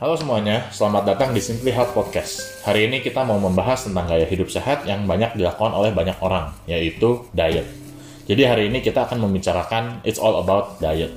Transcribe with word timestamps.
Halo 0.00 0.16
semuanya, 0.16 0.64
selamat 0.72 1.12
datang 1.12 1.36
di 1.36 1.44
Simply 1.44 1.76
Health 1.76 1.92
Podcast. 1.92 2.64
Hari 2.64 2.88
ini 2.88 3.04
kita 3.04 3.20
mau 3.20 3.36
membahas 3.36 3.84
tentang 3.84 4.08
gaya 4.08 4.24
hidup 4.24 4.48
sehat 4.48 4.88
yang 4.88 5.04
banyak 5.04 5.36
dilakukan 5.36 5.76
oleh 5.76 5.92
banyak 5.92 6.16
orang, 6.24 6.56
yaitu 6.64 7.28
diet. 7.36 7.68
Jadi 8.24 8.48
hari 8.48 8.72
ini 8.72 8.80
kita 8.80 9.04
akan 9.04 9.20
membicarakan 9.28 10.00
it's 10.08 10.16
all 10.16 10.40
about 10.40 10.80
diet. 10.80 11.12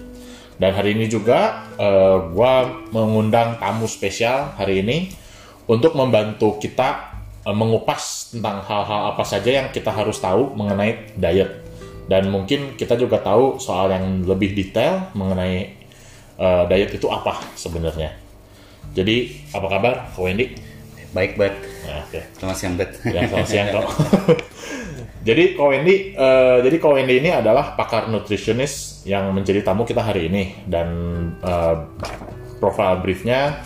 Dan 0.59 0.75
hari 0.75 0.99
ini 0.99 1.07
juga 1.07 1.63
uh, 1.80 2.27
gue 2.27 2.54
mengundang 2.91 3.55
tamu 3.55 3.88
spesial 3.88 4.52
hari 4.59 4.84
ini 4.84 5.15
untuk 5.63 5.95
membantu 5.95 6.59
kita 6.59 7.23
uh, 7.47 7.55
mengupas 7.55 8.36
tentang 8.36 8.68
hal-hal 8.68 9.15
apa 9.15 9.23
saja 9.23 9.63
yang 9.63 9.71
kita 9.71 9.95
harus 9.95 10.20
tahu 10.20 10.59
mengenai 10.59 11.15
diet. 11.15 11.63
Dan 12.12 12.27
mungkin 12.27 12.76
kita 12.76 12.99
juga 12.99 13.23
tahu 13.23 13.63
soal 13.63 13.95
yang 13.95 14.27
lebih 14.27 14.52
detail 14.52 15.07
mengenai 15.15 15.71
uh, 16.35 16.68
diet 16.68 16.91
itu 16.91 17.07
apa 17.07 17.40
sebenarnya. 17.55 18.23
Jadi 18.91 19.47
apa 19.55 19.67
kabar, 19.71 19.93
Kak 20.11 20.19
Wendy? 20.19 20.73
Baik, 21.13 21.37
Bet. 21.37 21.53
Nah, 21.85 22.01
Oke. 22.09 22.21
Selamat 22.35 22.57
siang, 22.57 22.73
Bet. 22.75 22.89
Ya, 23.05 23.21
selamat 23.29 23.47
siang, 23.47 23.67
Kak. 23.69 23.85
jadi 25.27 25.43
Kak 25.53 25.67
Wendy, 25.69 25.95
eh, 26.17 26.57
jadi 26.65 26.75
Kak 26.81 26.91
Wendy 26.93 27.15
ini 27.21 27.29
adalah 27.29 27.77
pakar 27.77 28.09
nutritionist 28.09 29.05
yang 29.05 29.29
menjadi 29.29 29.61
tamu 29.61 29.85
kita 29.85 30.01
hari 30.01 30.27
ini 30.27 30.65
dan 30.65 30.89
eh, 31.45 31.75
profile 32.57 32.97
briefnya 33.05 33.61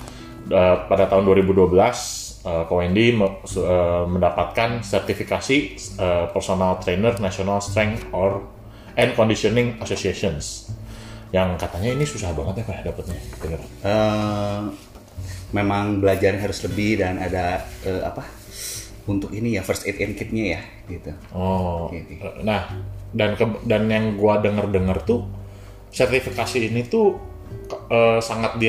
eh, 0.51 0.75
pada 0.91 1.07
tahun 1.07 1.23
2012 1.23 1.71
eh, 1.71 2.63
Kak 2.67 2.75
Wendy 2.75 3.15
me- 3.15 3.41
mendapatkan 4.11 4.83
sertifikasi 4.83 5.57
personal 6.35 6.83
trainer 6.83 7.15
National 7.19 7.63
Strength 7.63 8.11
or 8.11 8.43
and 8.99 9.15
Conditioning 9.15 9.79
Associations 9.79 10.67
yang 11.31 11.59
katanya 11.59 11.91
ini 11.91 12.07
susah 12.07 12.31
banget 12.31 12.63
ya 12.63 12.71
Pak 12.71 12.77
dapetnya. 12.87 13.19
Bener. 13.43 13.59
Memang 15.55 16.03
belajarnya 16.03 16.43
harus 16.43 16.59
lebih 16.63 16.99
dan 16.99 17.17
ada 17.17 17.63
eh, 17.83 18.03
apa 18.03 18.23
untuk 19.07 19.31
ini 19.31 19.55
ya 19.55 19.63
first 19.63 19.87
aid 19.87 19.95
and 20.03 20.19
kitnya 20.19 20.59
ya 20.59 20.61
gitu. 20.91 21.11
Oh, 21.31 21.87
oke. 21.87 22.43
nah 22.43 22.67
dan 23.15 23.39
ke- 23.39 23.63
dan 23.63 23.87
yang 23.87 24.19
gua 24.19 24.43
denger 24.43 24.67
dengar 24.67 24.99
tuh 25.07 25.23
sertifikasi 25.87 26.67
ini 26.67 26.83
tuh 26.85 27.15
eh, 27.87 28.19
sangat 28.19 28.59
di 28.59 28.67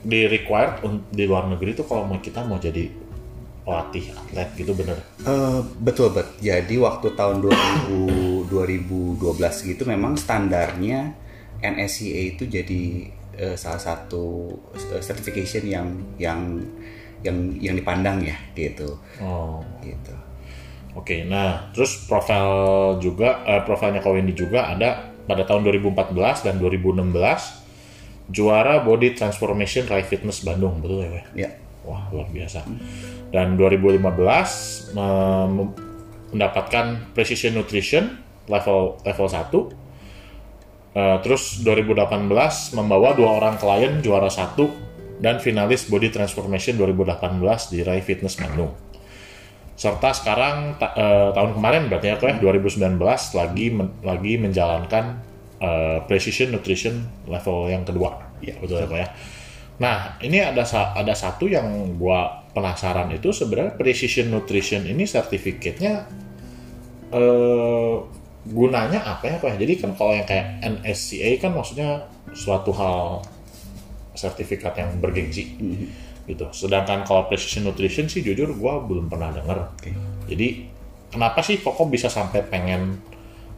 di 0.00 0.30
required 0.30 0.80
di 1.10 1.24
luar 1.26 1.50
negeri 1.50 1.74
tuh 1.74 1.84
kalau 1.84 2.06
mau 2.06 2.22
kita 2.22 2.46
mau 2.46 2.62
jadi 2.62 2.86
pelatih 3.60 4.14
atlet 4.14 4.48
gitu 4.56 4.72
bener. 4.72 4.98
Eh, 5.26 5.60
betul 5.82 6.14
bet. 6.14 6.26
Jadi 6.38 6.74
waktu 6.78 7.12
tahun 7.12 7.42
2000, 7.42 8.48
2012 8.48 9.20
gitu 9.68 9.82
memang 9.84 10.14
standarnya 10.14 11.12
NSCA 11.60 12.34
itu 12.34 12.48
jadi 12.48 13.10
eh, 13.40 13.56
salah 13.56 13.80
satu 13.80 14.52
eh, 14.76 15.00
certification 15.00 15.64
yang 15.64 15.88
yang 16.20 16.60
yang 17.20 17.36
yang 17.56 17.74
dipandang 17.74 18.20
ya 18.20 18.36
gitu. 18.52 19.00
Oh, 19.18 19.64
Gitu. 19.80 20.12
oke. 20.92 21.16
Nah, 21.24 21.72
terus 21.72 22.04
profil 22.04 22.44
juga 23.00 23.40
eh, 23.44 23.64
profilnya 23.64 24.00
Kak 24.00 24.12
Wendy 24.12 24.32
juga 24.32 24.68
ada 24.68 25.08
pada 25.24 25.44
tahun 25.44 25.64
2014 25.64 26.12
dan 26.44 26.60
2016 26.60 27.12
juara 28.30 28.78
Body 28.80 29.14
Transformation 29.14 29.84
Rai 29.84 30.02
Fitness 30.02 30.42
Bandung, 30.42 30.78
betul 30.78 31.02
ya? 31.02 31.24
Ya. 31.34 31.50
Wah, 31.82 32.06
luar 32.12 32.28
biasa. 32.28 32.62
Dan 33.32 33.56
2015 33.56 34.94
mem- 34.94 35.74
mendapatkan 36.30 37.10
Precision 37.10 37.58
Nutrition 37.58 38.20
level 38.46 38.98
level 39.02 39.26
1. 39.26 39.79
Eh, 40.90 41.18
terus 41.22 41.62
2018 41.62 42.74
membawa 42.74 43.14
dua 43.14 43.38
orang 43.38 43.54
klien 43.62 44.02
juara 44.02 44.26
satu 44.26 44.66
dan 45.22 45.38
finalis 45.38 45.86
Body 45.86 46.10
Transformation 46.10 46.74
2018 46.74 47.70
di 47.70 47.86
Rai 47.86 48.02
Fitness 48.02 48.34
Bandung. 48.42 48.74
Serta 49.78 50.10
sekarang 50.10 50.76
ta- 50.82 50.90
eh, 50.98 51.30
tahun 51.30 51.54
kemarin 51.54 51.86
berarti 51.86 52.10
ya, 52.10 52.16
ya 52.18 52.34
2019 52.42 53.38
lagi 53.38 53.66
men- 53.70 53.94
lagi 54.02 54.34
menjalankan 54.36 55.04
eh, 55.62 55.98
Precision 56.10 56.50
Nutrition 56.56 57.06
level 57.30 57.70
yang 57.70 57.86
kedua. 57.86 58.34
Ya, 58.42 58.56
betul 58.58 58.82
ya, 58.82 59.06
ya. 59.06 59.08
Nah, 59.78 60.18
ini 60.24 60.42
ada 60.42 60.64
sa- 60.66 60.90
ada 60.96 61.14
satu 61.14 61.46
yang 61.46 61.70
gua 62.00 62.48
penasaran 62.50 63.12
itu 63.14 63.30
sebenarnya 63.30 63.78
Precision 63.78 64.26
Nutrition 64.32 64.82
ini 64.90 65.06
sertifikatnya 65.06 66.08
eh 67.14 67.94
gunanya 68.48 69.04
apa 69.04 69.24
ya 69.28 69.36
Pak? 69.36 69.60
Jadi 69.60 69.72
kan 69.76 69.92
kalau 69.92 70.16
yang 70.16 70.24
kayak 70.24 70.64
NSCA 70.64 71.36
kan 71.42 71.52
maksudnya 71.52 72.08
suatu 72.32 72.72
hal 72.72 73.20
sertifikat 74.16 74.76
yang 74.80 74.96
bergengsi 75.00 75.56
gitu. 76.24 76.46
Sedangkan 76.52 77.04
kalau 77.04 77.28
Precision 77.28 77.68
Nutrition 77.68 78.08
sih 78.08 78.24
jujur 78.24 78.52
gua 78.56 78.80
belum 78.80 79.12
pernah 79.12 79.34
denger. 79.34 79.58
Oke. 79.76 79.90
Jadi 80.30 80.66
kenapa 81.12 81.44
sih 81.44 81.60
kok 81.60 81.76
bisa 81.90 82.08
sampai 82.08 82.46
pengen 82.46 82.96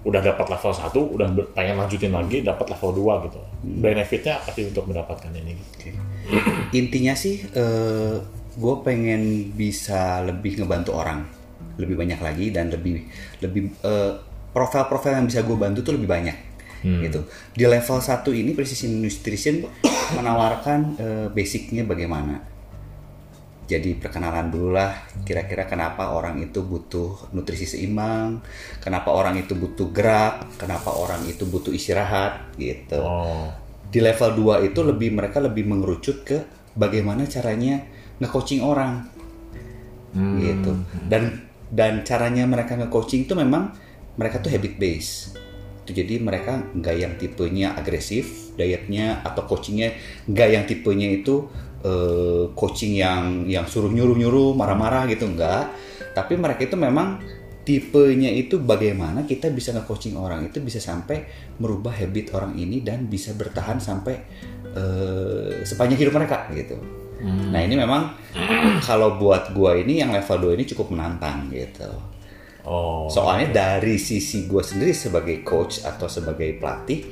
udah 0.02 0.18
dapat 0.18 0.50
level 0.50 0.74
1, 0.74 1.14
udah 1.14 1.26
pengen 1.54 1.78
lanjutin 1.78 2.10
lagi 2.10 2.42
dapat 2.42 2.74
level 2.74 2.90
2 3.22 3.26
gitu. 3.30 3.40
Benefitnya 3.62 4.42
apa 4.42 4.50
sih 4.50 4.66
untuk 4.66 4.90
mendapatkan 4.90 5.30
ini? 5.30 5.54
Oke. 5.54 5.94
Intinya 6.74 7.14
sih, 7.14 7.38
gue 8.58 8.74
pengen 8.82 9.54
bisa 9.54 10.26
lebih 10.26 10.58
ngebantu 10.58 10.98
orang, 10.98 11.22
lebih 11.78 11.94
banyak 11.94 12.18
lagi 12.18 12.50
dan 12.50 12.74
lebih 12.74 13.06
lebih 13.46 13.62
eh, 13.86 14.12
profil-profil 14.52 15.18
yang 15.18 15.26
bisa 15.26 15.40
gue 15.42 15.56
bantu 15.56 15.80
tuh 15.82 15.96
lebih 15.96 16.08
banyak. 16.08 16.36
Gitu. 16.82 17.20
Di 17.54 17.64
level 17.64 17.98
1 18.02 18.26
ini 18.34 18.50
Precision 18.58 18.98
Nutrition 18.98 19.66
menawarkan 20.18 20.80
eh, 20.98 21.26
basicnya 21.30 21.82
bagaimana. 21.86 22.52
Jadi 23.62 23.96
perkenalan 23.96 24.52
dulu 24.52 24.74
lah, 24.74 25.08
kira-kira 25.24 25.64
kenapa 25.64 26.12
orang 26.12 26.42
itu 26.44 26.60
butuh 26.60 27.32
nutrisi 27.32 27.64
seimbang, 27.64 28.42
kenapa 28.82 29.14
orang 29.14 29.38
itu 29.38 29.56
butuh 29.56 29.88
gerak, 29.94 30.58
kenapa 30.60 30.92
orang 30.92 31.24
itu 31.24 31.46
butuh 31.48 31.72
istirahat, 31.72 32.52
gitu 32.60 33.00
Oh, 33.00 33.48
di 33.88 34.00
level 34.00 34.60
2 34.60 34.68
itu 34.72 34.80
lebih 34.80 35.12
mereka 35.12 35.40
lebih 35.40 35.68
mengerucut 35.68 36.24
ke 36.24 36.38
bagaimana 36.72 37.28
caranya 37.28 37.84
nge-coaching 38.16 38.64
orang 38.64 39.04
gitu 40.40 40.72
dan 41.08 41.44
dan 41.72 42.04
caranya 42.04 42.44
mereka 42.44 42.76
nge-coaching 42.76 43.24
itu 43.24 43.32
memang 43.36 43.72
mereka 44.16 44.40
tuh 44.40 44.52
habit 44.52 44.76
base 44.76 45.36
itu 45.82 45.98
jadi 45.98 46.22
mereka 46.22 46.62
nggak 46.72 46.96
yang 46.96 47.12
tipenya 47.18 47.74
agresif 47.74 48.54
dietnya 48.54 49.18
atau 49.26 49.42
coachingnya 49.48 49.98
nggak 50.30 50.48
yang 50.54 50.64
tipenya 50.68 51.08
itu 51.10 51.50
eh, 51.82 52.52
coaching 52.54 52.94
yang 52.94 53.50
yang 53.50 53.66
suruh 53.66 53.90
nyuruh 53.90 54.14
nyuruh 54.14 54.50
marah-marah 54.54 55.10
gitu 55.10 55.26
nggak 55.26 55.64
tapi 56.14 56.38
mereka 56.38 56.68
itu 56.68 56.76
memang 56.78 57.18
tipenya 57.62 58.30
itu 58.30 58.58
bagaimana 58.58 59.22
kita 59.22 59.46
bisa 59.54 59.70
nge-coaching 59.70 60.18
orang 60.18 60.50
itu 60.50 60.58
bisa 60.58 60.82
sampai 60.82 61.22
merubah 61.62 61.94
habit 61.94 62.34
orang 62.34 62.58
ini 62.58 62.82
dan 62.82 63.06
bisa 63.06 63.34
bertahan 63.38 63.78
sampai 63.78 64.14
eh, 64.74 65.62
sepanjang 65.62 65.98
hidup 65.98 66.14
mereka 66.18 66.50
gitu. 66.54 66.78
Nah 67.22 67.62
ini 67.62 67.78
memang 67.78 68.18
kalau 68.88 69.14
buat 69.14 69.54
gua 69.54 69.78
ini 69.78 70.02
yang 70.02 70.10
level 70.10 70.50
2 70.50 70.58
ini 70.58 70.64
cukup 70.66 70.90
menantang 70.90 71.46
gitu. 71.54 72.11
Oh, 72.66 73.06
Soalnya 73.10 73.48
dari 73.52 73.96
sisi 73.98 74.46
gua 74.46 74.62
sendiri 74.64 74.94
sebagai 74.94 75.40
coach 75.42 75.82
atau 75.82 76.06
sebagai 76.06 76.58
pelatih 76.58 77.04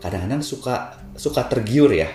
kadang-kadang 0.00 0.40
suka 0.40 0.96
suka 1.12 1.44
tergiur 1.44 1.92
ya 1.92 2.08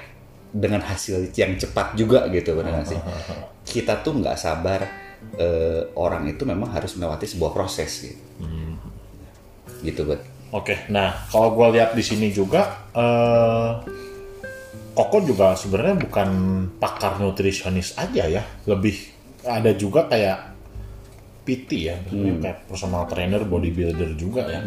dengan 0.50 0.82
hasil 0.82 1.30
yang 1.36 1.60
cepat 1.60 1.94
juga 2.00 2.26
gitu 2.34 2.58
benar 2.58 2.82
sih. 2.88 2.98
Kita 3.76 4.02
tuh 4.02 4.22
nggak 4.22 4.38
sabar 4.40 4.82
eh, 5.36 5.82
orang 5.98 6.30
itu 6.30 6.46
memang 6.48 6.72
harus 6.72 6.98
melewati 6.98 7.28
sebuah 7.30 7.52
proses 7.52 7.92
gitu. 8.06 8.22
Gitu 9.84 10.02
bet. 10.08 10.22
Oke, 10.56 10.88
nah 10.88 11.28
kalau 11.28 11.52
gue 11.52 11.76
lihat 11.76 11.92
di 11.98 12.04
sini 12.06 12.32
juga, 12.32 12.88
eh 12.96 13.72
Koko 14.96 15.20
juga 15.28 15.60
sebenarnya 15.60 16.08
bukan 16.08 16.30
pakar 16.80 17.20
nutrisionis 17.20 18.00
aja 18.00 18.32
ya, 18.32 18.40
lebih 18.64 18.96
ada 19.44 19.76
juga 19.76 20.08
kayak 20.08 20.55
PT 21.46 21.70
ya, 21.78 21.96
maksudnya 22.02 22.34
kayak 22.42 22.58
personal 22.66 23.06
trainer, 23.06 23.46
bodybuilder 23.46 24.18
juga 24.18 24.50
ya. 24.50 24.62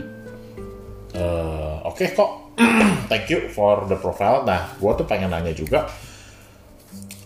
Eh, 1.19 1.77
Oke 1.83 2.15
kok, 2.15 2.55
thank 3.11 3.27
you 3.27 3.51
for 3.51 3.83
the 3.91 3.99
profile. 3.99 4.47
Nah, 4.47 4.79
gue 4.79 4.93
tuh 4.95 5.07
pengen 5.09 5.35
nanya 5.35 5.51
juga 5.51 5.91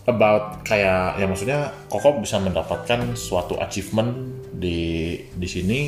about 0.03 0.67
kayak 0.67 1.15
ya 1.15 1.25
maksudnya 1.29 1.71
Koko 1.87 2.19
bisa 2.19 2.35
mendapatkan 2.41 3.15
suatu 3.15 3.55
achievement 3.61 4.11
di 4.51 5.15
di 5.31 5.47
sini. 5.47 5.79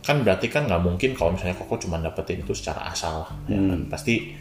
Kan 0.00 0.24
berarti 0.24 0.48
kan 0.48 0.64
nggak 0.64 0.80
mungkin 0.80 1.10
kalau 1.12 1.36
misalnya 1.36 1.58
Koko 1.58 1.76
cuma 1.76 2.00
dapetin 2.00 2.40
itu 2.40 2.54
secara 2.56 2.88
asal 2.88 3.26
ya 3.50 3.58
kan? 3.58 3.80
Pasti 3.90 4.32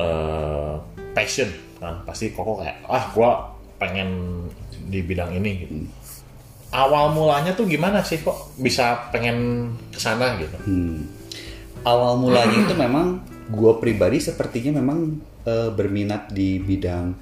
eh, 0.00 0.74
passion 1.12 1.50
kan? 1.78 2.02
Pasti 2.02 2.32
Koko 2.34 2.64
kayak 2.64 2.88
ah 2.88 3.04
gua 3.14 3.54
pengen 3.78 4.42
di 4.90 5.04
bidang 5.04 5.36
ini 5.38 5.50
gitu 5.62 5.74
awal 6.72 7.16
mulanya 7.16 7.56
tuh 7.56 7.64
gimana 7.64 8.04
sih 8.04 8.20
kok 8.20 8.52
bisa 8.60 9.08
pengen 9.08 9.70
ke 9.92 9.98
sana 10.00 10.36
gitu? 10.36 10.56
Awal 11.84 12.20
mulanya 12.20 12.58
itu 12.68 12.74
memang 12.76 13.24
gue 13.48 13.72
pribadi 13.80 14.20
sepertinya 14.20 14.76
memang 14.80 15.16
eh, 15.48 15.70
berminat 15.72 16.28
di 16.28 16.60
bidang 16.60 17.16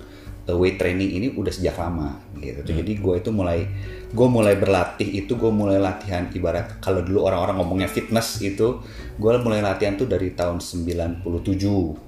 uh, 0.46 0.56
weight 0.56 0.78
training 0.78 1.10
ini 1.18 1.26
udah 1.34 1.52
sejak 1.52 1.76
lama 1.78 2.18
gitu. 2.38 2.62
Jadi 2.62 2.92
gue 2.98 3.14
itu 3.18 3.30
mulai 3.34 3.66
gue 4.06 4.28
mulai 4.30 4.54
berlatih 4.54 5.26
itu 5.26 5.34
gue 5.34 5.50
mulai 5.50 5.82
latihan 5.82 6.30
ibarat 6.30 6.78
kalau 6.78 7.02
dulu 7.02 7.26
orang-orang 7.26 7.58
ngomongnya 7.58 7.90
fitness 7.90 8.38
itu 8.38 8.80
gue 9.18 9.32
mulai 9.42 9.60
latihan 9.60 9.98
tuh 9.98 10.06
dari 10.06 10.30
tahun 10.30 10.62
97 10.62 12.05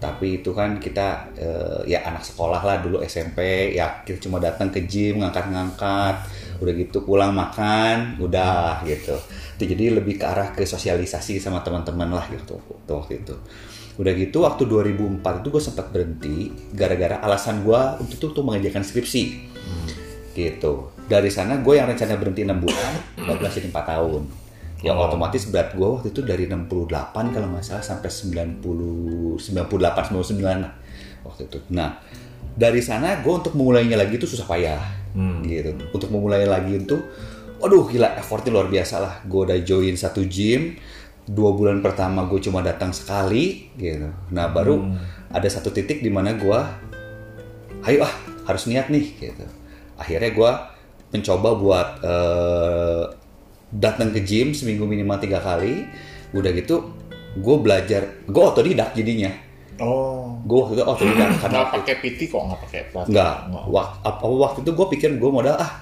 tapi 0.00 0.40
itu 0.40 0.56
kan 0.56 0.80
kita 0.80 1.28
eh, 1.36 1.80
ya 1.92 2.00
anak 2.08 2.24
sekolah 2.24 2.64
lah 2.64 2.76
dulu 2.80 3.04
SMP 3.04 3.70
ya 3.76 4.00
kita 4.00 4.16
cuma 4.16 4.40
datang 4.40 4.72
ke 4.72 4.88
gym 4.88 5.20
ngangkat-ngangkat 5.20 6.16
udah 6.60 6.72
gitu 6.72 7.04
pulang 7.04 7.36
makan 7.36 8.16
udah 8.16 8.80
gitu. 8.88 9.12
Itu 9.60 9.68
jadi 9.68 10.00
lebih 10.00 10.16
ke 10.16 10.24
arah 10.24 10.56
ke 10.56 10.64
sosialisasi 10.64 11.36
sama 11.36 11.60
teman-teman 11.60 12.08
lah 12.08 12.24
gitu 12.32 12.56
waktu- 12.88 13.20
itu. 13.20 13.36
Udah 14.00 14.12
gitu 14.16 14.40
waktu 14.40 14.64
2004 14.64 15.44
itu 15.44 15.48
gue 15.52 15.62
sempat 15.62 15.86
berhenti 15.92 16.48
gara-gara 16.72 17.20
alasan 17.20 17.60
gue 17.60 17.80
untuk 18.00 18.16
itu 18.16 18.26
tuh 18.32 18.44
mengerjakan 18.44 18.80
skripsi. 18.80 19.24
Gitu. 20.32 20.72
Dari 21.04 21.28
sana 21.28 21.60
gue 21.60 21.74
yang 21.76 21.92
rencana 21.92 22.16
berhenti 22.16 22.48
6 22.48 22.56
bulan 22.56 22.92
14 23.20 23.56
jadi 23.60 23.68
4 23.68 23.92
tahun 23.92 24.39
yang 24.80 24.96
Oh. 24.96 25.08
otomatis 25.12 25.44
berat 25.52 25.76
gue 25.76 25.84
waktu 25.84 26.08
itu 26.12 26.24
dari 26.24 26.48
68 26.48 27.36
kalau 27.36 27.46
nggak 27.52 27.64
salah 27.64 27.84
sampai 27.84 28.08
90 28.08 29.36
98 29.36 30.08
99 30.08 30.64
lah 30.64 30.72
waktu 31.24 31.42
itu. 31.48 31.58
Nah 31.76 32.00
dari 32.56 32.80
sana 32.80 33.20
gue 33.20 33.32
untuk 33.32 33.52
memulainya 33.52 34.00
lagi 34.00 34.16
itu 34.16 34.24
susah 34.24 34.48
payah 34.48 34.80
gitu. 35.44 35.76
Untuk 35.92 36.08
memulai 36.08 36.48
lagi 36.48 36.80
itu 36.80 36.96
waduh 37.60 37.84
gila 37.92 38.16
effortnya 38.16 38.56
luar 38.56 38.72
biasa 38.72 38.94
lah. 39.04 39.14
Gue 39.28 39.44
udah 39.44 39.58
join 39.60 39.94
satu 40.00 40.24
gym 40.24 40.80
dua 41.30 41.52
bulan 41.54 41.84
pertama 41.84 42.24
gue 42.26 42.40
cuma 42.40 42.64
datang 42.64 42.96
sekali 42.96 43.68
gitu. 43.76 44.08
Nah 44.32 44.48
baru 44.48 44.80
ada 45.28 45.46
satu 45.46 45.68
titik 45.70 46.00
di 46.00 46.08
mana 46.08 46.34
gue 46.34 46.60
ayo 47.84 47.98
ah 48.04 48.14
harus 48.48 48.64
niat 48.64 48.88
nih 48.88 49.06
gitu. 49.20 49.44
Akhirnya 50.00 50.32
gue 50.32 50.52
mencoba 51.12 51.48
buat 51.58 51.88
eh, 52.00 53.04
datang 53.72 54.10
ke 54.10 54.20
gym 54.20 54.50
seminggu 54.50 54.82
minimal 54.82 55.16
tiga 55.16 55.38
kali 55.38 55.86
udah 56.30 56.50
gitu 56.52 56.90
gue 57.32 57.56
belajar 57.56 58.02
gue 58.22 58.42
otodidak 58.42 58.92
jadinya 58.92 59.30
Oh. 59.78 60.36
gue 60.42 60.58
waktu 60.58 60.76
itu 60.76 60.84
otodidak 60.84 61.40
karena 61.40 61.56
Nggak 61.58 61.72
pakai 61.72 61.94
PT 61.98 62.20
kok 62.28 62.42
nggak 62.42 62.60
pakai 62.60 62.80
pelatih? 62.86 63.10
Enggak. 63.10 63.34
Wak- 63.66 63.96
apa 64.02 64.24
waktu 64.28 64.58
itu 64.60 64.70
gue 64.70 64.86
pikir 64.90 65.10
gue 65.16 65.30
modal 65.30 65.56
ah 65.56 65.80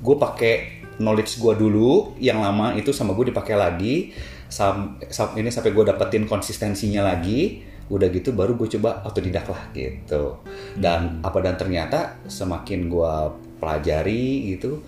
gue 0.00 0.16
pakai 0.16 0.52
knowledge 0.96 1.36
gue 1.36 1.52
dulu 1.54 1.90
yang 2.16 2.40
lama 2.40 2.72
itu 2.72 2.88
sama 2.88 3.12
gue 3.12 3.28
dipakai 3.28 3.52
lagi 3.52 4.16
sam, 4.46 4.96
sam- 5.04 5.36
ini 5.36 5.52
sampai 5.52 5.70
gue 5.70 5.84
dapetin 5.84 6.24
konsistensinya 6.24 7.04
lagi 7.04 7.60
udah 7.84 8.08
gitu 8.08 8.32
baru 8.32 8.56
gue 8.56 8.64
coba 8.70 9.04
otodidak 9.04 9.44
lah 9.44 9.68
gitu 9.70 10.40
dan 10.74 11.20
apa 11.20 11.36
dan 11.38 11.52
ternyata 11.54 12.24
semakin 12.24 12.88
gue 12.88 13.12
pelajari 13.58 14.24
gitu 14.50 14.80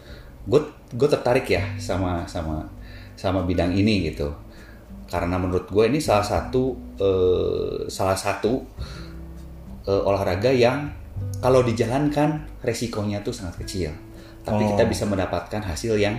gue 0.47 0.61
gue 0.95 1.09
tertarik 1.11 1.47
ya 1.51 1.63
sama 1.77 2.23
sama 2.31 2.63
sama 3.19 3.43
bidang 3.43 3.75
ini 3.75 4.11
gitu 4.11 4.31
karena 5.07 5.39
menurut 5.39 5.67
gue 5.67 5.85
ini 5.87 5.99
salah 5.99 6.23
satu 6.23 6.75
eh, 6.99 7.87
salah 7.91 8.15
satu 8.15 8.63
eh, 9.87 10.03
olahraga 10.03 10.51
yang 10.51 10.91
kalau 11.43 11.63
dijalankan 11.63 12.45
resikonya 12.63 13.23
tuh 13.23 13.35
sangat 13.35 13.63
kecil 13.63 13.91
tapi 14.47 14.63
Oh. 14.63 14.71
kita 14.75 14.87
bisa 14.87 15.05
mendapatkan 15.07 15.59
hasil 15.59 15.99
yang 15.99 16.15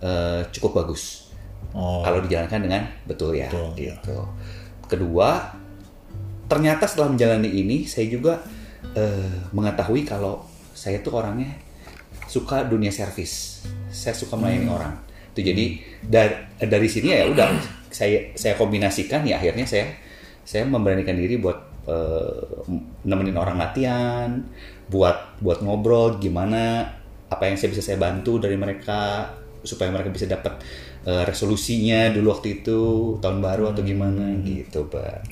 eh, 0.00 0.40
cukup 0.52 0.84
bagus 0.84 1.32
Oh. 1.72 2.04
kalau 2.04 2.20
dijalankan 2.20 2.60
dengan 2.68 2.82
betul 3.08 3.32
ya 3.32 3.48
Betul, 3.48 3.72
iya. 3.80 3.96
gitu 3.96 4.18
kedua 4.84 5.48
ternyata 6.44 6.84
setelah 6.84 7.08
menjalani 7.16 7.48
ini 7.48 7.88
saya 7.88 8.12
juga 8.12 8.36
eh, 8.92 9.32
mengetahui 9.56 10.04
kalau 10.04 10.44
saya 10.76 11.00
tuh 11.00 11.16
orangnya 11.16 11.48
suka 12.32 12.64
dunia 12.64 12.88
servis. 12.88 13.60
Saya 13.92 14.16
suka 14.16 14.40
melayani 14.40 14.64
Hmm. 14.64 14.76
orang. 14.80 14.94
Itu 15.36 15.44
jadi 15.44 15.64
dari 16.00 16.32
dari 16.64 16.88
sini 16.88 17.12
ya 17.12 17.28
udah 17.28 17.48
saya 17.92 18.32
saya 18.32 18.56
kombinasikan 18.56 19.20
ya 19.28 19.36
akhirnya 19.36 19.68
saya 19.68 19.84
saya 20.48 20.64
memberanikan 20.64 21.12
diri 21.12 21.36
buat 21.36 21.58
eh, 21.84 22.64
nemenin 23.04 23.36
orang 23.36 23.60
latihan 23.60 24.40
buat 24.88 25.40
buat 25.44 25.60
ngobrol 25.60 26.16
gimana 26.16 26.88
apa 27.28 27.48
yang 27.48 27.56
saya 27.60 27.72
bisa 27.72 27.84
saya 27.84 27.96
bantu 28.00 28.40
dari 28.40 28.56
mereka 28.56 29.28
supaya 29.64 29.92
mereka 29.92 30.10
bisa 30.12 30.26
dapat 30.28 30.56
eh, 31.04 31.24
resolusinya 31.28 32.12
dulu 32.12 32.32
waktu 32.32 32.64
itu 32.64 32.80
tahun 33.20 33.38
baru 33.44 33.76
atau 33.76 33.82
gimana 33.84 34.36
gitu 34.42 34.88
pak 34.88 35.22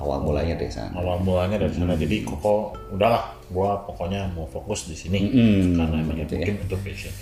awal 0.00 0.22
mulanya 0.22 0.54
dari 0.56 0.70
sana. 0.70 0.94
Awal 0.96 1.20
mulanya 1.20 1.56
dari 1.60 1.74
sana. 1.74 1.92
Jadi 1.92 2.22
koko 2.22 2.72
udahlah 2.90 3.34
gua 3.52 3.84
pokoknya 3.84 4.32
mau 4.32 4.48
fokus 4.48 4.88
di 4.88 4.96
sini. 4.96 5.18
Mm-mm. 5.20 5.76
karena 5.76 5.96
emang 6.00 6.16
itu 6.16 6.24
Gitu 6.24 6.34
ya. 6.34 6.38
mungkin 6.48 6.56
itu 6.64 6.76
passion. 6.80 7.14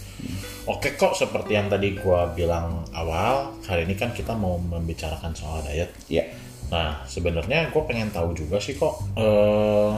Oke 0.68 0.88
kok 0.94 1.16
seperti 1.16 1.56
yang 1.56 1.66
tadi 1.66 1.96
gua 1.96 2.30
bilang 2.30 2.84
awal 2.92 3.56
kali 3.64 3.88
ini 3.88 3.96
kan 3.96 4.12
kita 4.12 4.36
mau 4.36 4.54
membicarakan 4.56 5.32
soal 5.34 5.64
diet. 5.64 5.90
Ya. 6.06 6.28
Nah 6.70 7.02
sebenarnya 7.02 7.74
gue 7.74 7.82
pengen 7.82 8.14
tahu 8.14 8.30
juga 8.30 8.62
sih 8.62 8.78
kok 8.78 8.94
eh, 9.18 9.92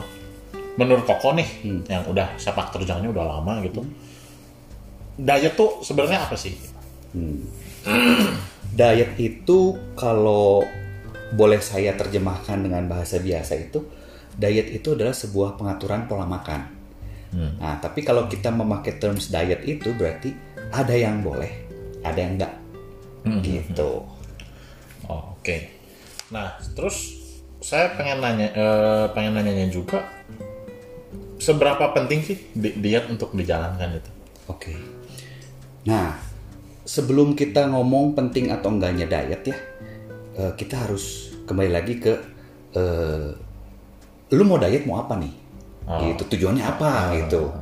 menurut 0.80 1.04
koko 1.04 1.36
nih 1.36 1.48
Hmm. 1.60 1.84
yang 1.84 2.08
udah 2.08 2.32
sepak 2.40 2.72
terjangnya 2.72 3.12
udah 3.12 3.24
lama 3.28 3.60
gitu. 3.60 3.84
Diet 5.20 5.52
tuh 5.52 5.84
sebenarnya 5.84 6.24
apa 6.24 6.32
sih? 6.32 6.56
Diet 8.72 9.12
itu 9.20 9.58
kalau 9.92 10.64
boleh 11.32 11.58
saya 11.58 11.96
terjemahkan 11.96 12.60
dengan 12.60 12.84
bahasa 12.86 13.16
biasa 13.16 13.56
itu 13.56 13.80
diet 14.32 14.68
itu 14.70 14.92
adalah 14.92 15.12
sebuah 15.12 15.56
pengaturan 15.56 16.06
pola 16.06 16.24
makan 16.24 16.84
Hmm. 17.32 17.56
nah 17.56 17.80
tapi 17.80 18.04
kalau 18.04 18.28
kita 18.28 18.52
memakai 18.52 19.00
terms 19.00 19.32
diet 19.32 19.64
itu 19.64 19.96
berarti 19.96 20.36
ada 20.68 20.92
yang 20.92 21.24
boleh 21.24 21.48
ada 22.04 22.18
yang 22.20 22.36
enggak 22.36 22.52
Hmm. 23.24 23.40
gitu 23.40 24.04
Oh, 25.02 25.34
oke. 25.34 25.56
Nah, 26.30 26.54
terus 26.72 27.18
saya 27.58 27.90
pengen 27.92 28.22
nanya, 28.22 28.48
eh, 28.48 29.04
pengen 29.10 29.34
nanyanya 29.34 29.66
juga, 29.66 30.06
seberapa 31.36 31.90
penting 31.90 32.22
sih 32.22 32.38
di- 32.54 32.78
diet 32.78 33.10
untuk 33.10 33.34
dijalankan 33.34 33.98
itu? 33.98 34.10
Oke. 34.46 34.72
Nah, 35.84 36.14
sebelum 36.82 37.34
kita 37.34 37.66
ngomong 37.66 38.14
penting 38.14 38.54
atau 38.54 38.70
enggaknya 38.70 39.10
diet 39.10 39.42
ya, 39.42 39.56
eh, 40.36 40.52
kita 40.56 40.88
harus 40.88 41.34
kembali 41.44 41.70
lagi 41.72 41.94
ke 42.00 42.12
eh, 42.76 43.28
lu 44.32 44.42
mau 44.48 44.56
diet 44.56 44.84
mau 44.88 45.02
apa 45.02 45.18
nih? 45.20 45.34
Oh. 45.88 45.98
Gitu 46.00 46.22
tujuannya 46.36 46.64
apa 46.64 46.90
gitu? 47.20 47.52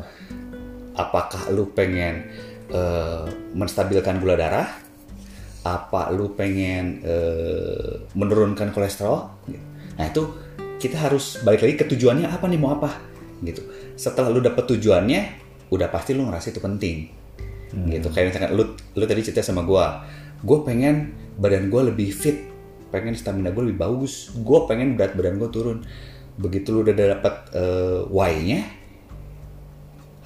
Apakah 0.95 1.51
lu 1.51 1.71
pengen 1.73 2.29
eh, 2.71 3.25
menstabilkan 3.55 4.21
gula 4.23 4.37
darah? 4.37 4.69
Apa 5.67 6.13
lu 6.15 6.33
pengen 6.37 7.03
eh, 7.05 8.07
menurunkan 8.15 8.73
kolesterol? 8.73 9.19
Nah 9.99 10.07
itu 10.09 10.23
kita 10.81 10.97
harus 10.97 11.45
balik 11.45 11.61
lagi 11.61 11.75
ke 11.77 11.85
tujuannya 11.85 12.25
apa 12.25 12.49
nih 12.49 12.57
mau 12.57 12.73
apa 12.73 12.97
gitu. 13.45 13.65
Setelah 13.97 14.33
lu 14.33 14.41
dapet 14.41 14.65
tujuannya, 14.65 15.21
udah 15.69 15.89
pasti 15.93 16.17
lu 16.17 16.25
ngerasa 16.29 16.57
itu 16.57 16.61
penting 16.61 16.97
gitu. 17.93 18.09
Kayak 18.11 18.33
misalkan 18.33 18.51
lu 18.57 18.65
lu 18.97 19.05
tadi 19.07 19.21
cerita 19.23 19.45
sama 19.45 19.63
gua, 19.63 20.03
gua 20.43 20.65
pengen 20.65 21.13
badan 21.37 21.69
gua 21.71 21.89
lebih 21.93 22.11
fit, 22.11 22.50
pengen 22.91 23.15
stamina 23.15 23.55
gua 23.55 23.67
lebih 23.67 23.81
bagus, 23.81 24.35
gua 24.43 24.67
pengen 24.67 24.99
berat 24.99 25.15
badan 25.15 25.39
gua 25.39 25.51
turun. 25.51 25.87
Begitu 26.37 26.75
lu 26.75 26.87
udah 26.87 26.95
dapet 26.95 27.35
eh, 27.55 28.01
why-nya, 28.11 28.67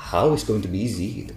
how 0.00 0.33
is 0.33 0.44
going 0.44 0.64
to 0.64 0.68
be 0.68 0.85
easy 0.85 1.25
gitu. 1.25 1.35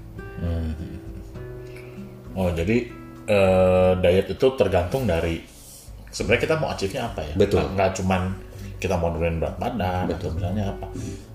Oh, 2.37 2.53
jadi 2.53 2.93
eh, 3.25 3.91
diet 3.97 4.27
itu 4.29 4.47
tergantung 4.53 5.09
dari 5.09 5.41
sebenarnya 6.13 6.41
kita 6.45 6.55
mau 6.61 6.69
achieve-nya 6.69 7.09
apa 7.09 7.25
ya? 7.25 7.33
Betul. 7.33 7.65
Nggak, 7.65 7.73
nggak 7.73 7.91
cuman 8.01 8.21
kita 8.77 8.93
mau 8.93 9.09
nurunin 9.09 9.41
berat 9.41 9.57
badan 9.57 10.05
atau 10.13 10.29
misalnya 10.29 10.69
apa. 10.69 10.85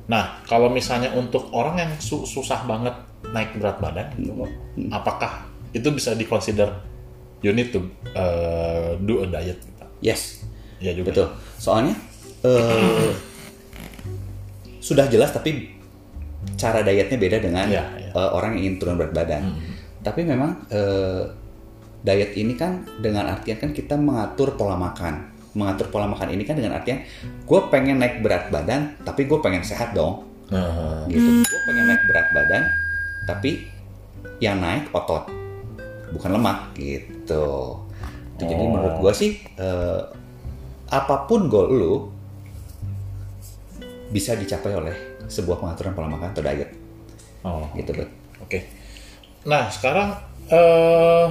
Nah, 0.06 0.38
kalau 0.46 0.70
misalnya 0.70 1.10
untuk 1.18 1.50
orang 1.50 1.82
yang 1.82 1.92
su- 1.98 2.22
susah 2.22 2.62
banget 2.70 2.94
naik 3.34 3.58
berat 3.58 3.82
badan 3.82 4.06
gitu, 4.14 4.30
kok, 4.34 4.50
apakah 4.94 5.50
itu 5.74 5.88
bisa 5.90 6.14
dikonsider 6.14 6.70
you 7.42 7.50
need 7.50 7.74
to 7.74 7.82
eh, 8.14 8.94
do 9.02 9.22
a 9.22 9.26
diet? 9.26 9.58
Yes, 10.02 10.42
Ya 10.82 10.90
juga. 10.92 11.14
betul. 11.14 11.26
Soalnya 11.56 11.94
eh, 12.42 13.14
sudah 14.82 15.06
jelas 15.06 15.30
tapi 15.30 15.70
cara 16.58 16.82
dietnya 16.82 17.14
beda 17.16 17.38
dengan 17.38 17.66
Iya, 17.70 17.84
iya. 18.02 18.10
eh, 18.10 18.30
orang 18.34 18.58
yang 18.58 18.66
ingin 18.66 18.74
turun 18.82 18.98
berat 18.98 19.14
badan. 19.14 19.42
Tapi 20.02 20.26
memang 20.26 20.66
eh, 20.68 21.22
diet 22.02 22.34
ini 22.34 22.58
kan 22.58 22.82
dengan 22.98 23.30
artian 23.30 23.62
kan 23.62 23.70
kita 23.70 23.94
mengatur 23.94 24.58
pola 24.58 24.74
makan. 24.74 25.30
Mengatur 25.54 25.86
pola 25.86 26.10
makan 26.10 26.34
ini 26.34 26.42
kan 26.42 26.58
dengan 26.58 26.74
artian 26.74 27.04
gue 27.22 27.60
pengen 27.70 28.02
naik 28.02 28.24
berat 28.24 28.50
badan 28.50 28.98
tapi 29.06 29.30
gue 29.30 29.38
pengen 29.38 29.62
sehat 29.62 29.94
dong. 29.94 30.26
Nah, 30.50 31.06
gitu. 31.06 31.46
Gue 31.46 31.60
pengen 31.64 31.86
naik 31.86 32.02
berat 32.04 32.28
badan, 32.34 32.62
tapi 33.24 33.70
yang 34.36 34.60
naik 34.60 34.90
otot, 34.92 35.30
bukan 36.12 36.30
lemak 36.36 36.74
gitu. 36.76 37.78
Itu 38.42 38.50
Jadi 38.50 38.62
Oh. 38.62 38.70
menurut 38.70 38.96
gue 38.98 39.12
sih 39.14 39.30
eh, 39.56 40.00
apa 40.88 41.24
pun 41.24 41.46
goal 41.46 41.68
lu 41.70 41.94
bisa 44.10 44.34
dicapai 44.34 44.74
oleh 44.74 44.94
sebuah 45.24 45.56
pengaturan 45.56 45.94
pola 45.94 46.08
makan 46.10 46.28
atau 46.30 46.42
diet 46.42 46.70
Oh, 47.42 47.64
gitu 47.74 47.90
bet 47.92 48.10
Oke. 48.38 48.58
Nah 49.44 49.66
sekarang 49.66 50.14
eh 50.46 51.26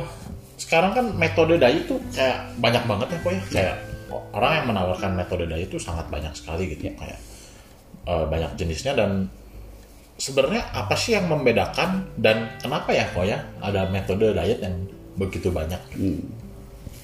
sekarang 0.56 0.92
kan 0.92 1.06
metode 1.14 1.56
diet 1.56 1.86
tuh 1.86 2.00
kayak 2.10 2.56
banyak 2.58 2.84
banget 2.84 3.08
ya 3.12 3.18
kok 3.20 3.32
ya. 3.32 3.42
Kayak 3.52 3.76
orang 4.32 4.52
yang 4.58 4.66
menawarkan 4.72 5.12
metode 5.14 5.46
diet 5.46 5.68
itu 5.68 5.78
sangat 5.78 6.08
banyak 6.08 6.32
sekali 6.32 6.72
gitu. 6.72 6.90
Kayak 6.96 7.20
eh, 8.08 8.26
banyak 8.26 8.56
jenisnya 8.56 8.96
dan 8.96 9.28
sebenarnya 10.18 10.68
apa 10.72 10.96
sih 10.96 11.14
yang 11.14 11.28
membedakan 11.28 12.08
dan 12.16 12.56
kenapa 12.60 12.94
ya 12.94 13.06
kok 13.10 13.26
ya 13.26 13.42
ada 13.60 13.88
metode 13.88 14.32
diet 14.32 14.60
yang 14.60 14.76
begitu 15.18 15.52
banyak 15.52 15.80
Oke, 15.92 16.24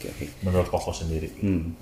oke. 0.06 0.26
menurut 0.46 0.68
Koko 0.70 0.92
sendiri? 0.94 1.30
Hmm. 1.42 1.74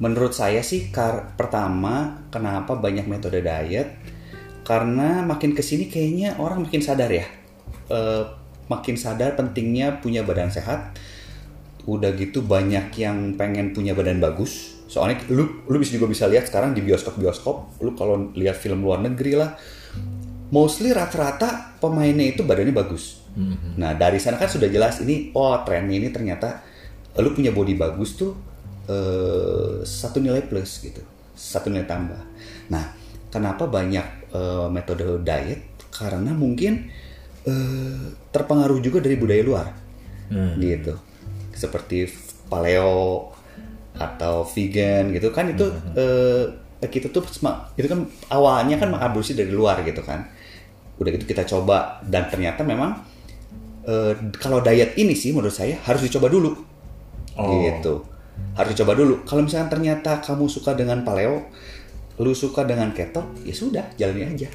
Menurut 0.00 0.32
saya 0.32 0.64
sih 0.64 0.88
kar 0.88 1.36
pertama 1.36 2.24
kenapa 2.32 2.74
banyak 2.74 3.04
metode 3.04 3.44
diet? 3.44 3.94
Karena 4.64 5.20
makin 5.20 5.52
ke 5.52 5.60
sini 5.60 5.92
kayaknya 5.92 6.40
orang 6.40 6.64
makin 6.64 6.80
sadar 6.80 7.12
ya. 7.12 7.28
Eh, 7.92 8.24
makin 8.66 8.96
sadar 8.96 9.36
pentingnya 9.36 10.00
punya 10.00 10.24
badan 10.24 10.48
sehat. 10.48 10.96
Udah 11.84 12.16
gitu 12.16 12.40
banyak 12.40 12.96
yang 12.96 13.36
pengen 13.36 13.76
punya 13.76 13.92
badan 13.92 14.18
bagus. 14.18 14.80
Soalnya 14.88 15.20
lu 15.28 15.68
lu 15.68 15.76
bisa 15.76 15.94
juga 15.94 16.08
bisa 16.08 16.24
lihat 16.26 16.48
sekarang 16.48 16.72
di 16.72 16.80
bioskop 16.80 17.20
bioskop 17.20 17.76
lu 17.84 17.92
kalau 17.92 18.32
lihat 18.32 18.56
film 18.56 18.80
luar 18.82 19.04
negeri 19.04 19.36
lah 19.36 19.52
mostly 20.54 20.94
rata-rata 20.94 21.78
pemainnya 21.82 22.30
itu 22.30 22.46
badannya 22.46 22.70
bagus. 22.70 23.26
Nah 23.74 23.98
dari 23.98 24.22
sana 24.22 24.38
kan 24.38 24.46
sudah 24.46 24.70
jelas 24.70 25.02
ini 25.02 25.34
oh 25.34 25.58
trennya 25.66 25.98
ini 25.98 26.08
ternyata 26.14 26.62
lu 27.20 27.30
punya 27.30 27.54
body 27.54 27.78
bagus 27.78 28.18
tuh 28.18 28.34
eh, 28.90 29.86
satu 29.86 30.18
nilai 30.18 30.42
plus 30.46 30.82
gitu 30.82 31.02
satu 31.34 31.68
nilai 31.68 31.84
tambah. 31.84 32.18
Nah 32.70 32.94
kenapa 33.28 33.66
banyak 33.66 34.06
eh, 34.30 34.66
metode 34.70 35.20
diet? 35.26 35.60
Karena 35.90 36.30
mungkin 36.30 36.88
eh, 37.44 38.06
terpengaruh 38.30 38.78
juga 38.80 39.02
dari 39.02 39.18
budaya 39.18 39.42
luar. 39.42 39.66
Gitu. 40.58 40.94
Seperti 41.54 42.06
paleo 42.46 43.30
atau 43.94 44.42
vegan 44.42 45.14
gitu 45.14 45.30
kan 45.30 45.54
itu 45.54 45.70
eh, 45.94 46.44
kita 46.82 47.14
tuh 47.14 47.22
itu 47.78 47.86
kan 47.86 48.00
awalnya 48.30 48.76
kan 48.76 48.90
mengaborsi 48.90 49.34
dari 49.34 49.50
luar 49.50 49.82
gitu 49.82 50.02
kan. 50.02 50.26
Udah 50.98 51.10
gitu 51.10 51.26
kita 51.26 51.42
coba 51.42 51.98
dan 52.06 52.30
ternyata 52.30 52.62
memang 52.62 52.94
eh, 53.86 54.14
kalau 54.38 54.62
diet 54.62 54.94
ini 54.98 55.14
sih 55.18 55.34
menurut 55.34 55.54
saya 55.54 55.78
harus 55.82 56.06
dicoba 56.06 56.30
dulu 56.30 56.73
Oh. 57.34 57.50
gitu 57.60 57.94
harus 58.54 58.70
dicoba 58.74 58.94
dulu 58.94 59.22
kalau 59.22 59.42
misalkan 59.42 59.70
ternyata 59.70 60.18
kamu 60.18 60.46
suka 60.46 60.74
dengan 60.74 61.02
paleo 61.02 61.42
lu 62.18 62.30
suka 62.30 62.62
dengan 62.62 62.90
keto 62.90 63.22
ya 63.42 63.50
sudah 63.50 63.84
jalani 63.94 64.34
aja 64.34 64.48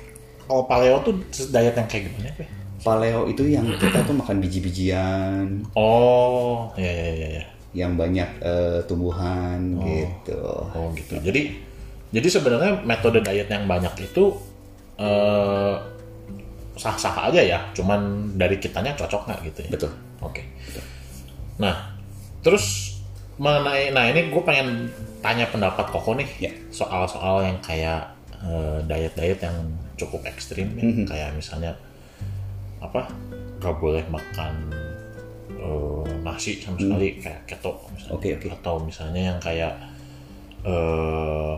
Kalau 0.44 0.66
paleo 0.66 0.98
tuh 1.04 1.14
diet 1.30 1.76
yang 1.76 1.86
kayak 1.86 2.10
gimana? 2.10 2.32
Pe? 2.34 2.46
paleo 2.80 3.28
itu 3.28 3.44
yang 3.46 3.68
kita 3.76 4.02
tuh 4.02 4.16
makan 4.16 4.40
biji-bijian 4.40 5.46
Oh, 5.76 6.72
ya 6.74 6.88
ya 6.88 7.12
ya 7.14 7.28
ya. 7.38 7.44
yang 7.76 7.94
banyak 7.94 8.26
eh, 8.40 8.80
tumbuhan 8.88 9.78
gitu 9.78 10.40
Oh 10.74 10.90
gitu. 10.96 11.20
Jadi 11.20 11.54
jadi 12.10 12.26
sebenarnya 12.26 12.82
metode 12.82 13.22
diet 13.22 13.46
yang 13.46 13.68
banyak 13.68 13.94
itu 14.02 14.34
eh, 14.98 15.76
sah-sah 16.74 17.30
aja 17.30 17.44
ya. 17.44 17.60
Cuman 17.76 18.00
dari 18.34 18.58
kitanya 18.58 18.96
cocok 18.96 19.28
nggak 19.28 19.40
gitu 19.52 19.60
ya. 19.68 19.70
betul 19.70 19.92
Oke. 20.24 20.42
Nah, 21.60 21.99
terus 22.40 22.96
mengenai 23.36 23.90
nah 23.90 24.04
ini 24.06 24.28
gue 24.28 24.42
pengen 24.42 24.88
tanya 25.20 25.48
pendapat 25.48 25.88
Koko 25.88 26.14
nih 26.14 26.28
Ya. 26.40 26.52
soal-soal 26.70 27.44
yang 27.44 27.58
kayak 27.60 28.12
eh, 28.36 28.80
diet-diet 28.84 29.40
yang 29.40 29.58
cukup 29.96 30.24
ekstrim 30.24 30.72
ya. 30.74 30.84
Mhm. 30.84 31.04
kayak 31.06 31.30
misalnya 31.34 31.76
apa 32.80 33.12
gak 33.60 33.76
boleh 33.76 34.04
makan 34.08 34.72
eh, 35.52 36.08
nasi 36.22 36.56
sama 36.58 36.76
sekali 36.78 37.20
kayak 37.20 37.44
keto 37.46 37.76
misalnya. 37.90 38.12
Mhm. 38.12 38.16
Oke, 38.16 38.28
oke. 38.34 38.48
atau 38.54 38.76
misalnya 38.80 39.22
yang 39.32 39.40
kayak 39.40 39.74
eh 40.62 41.56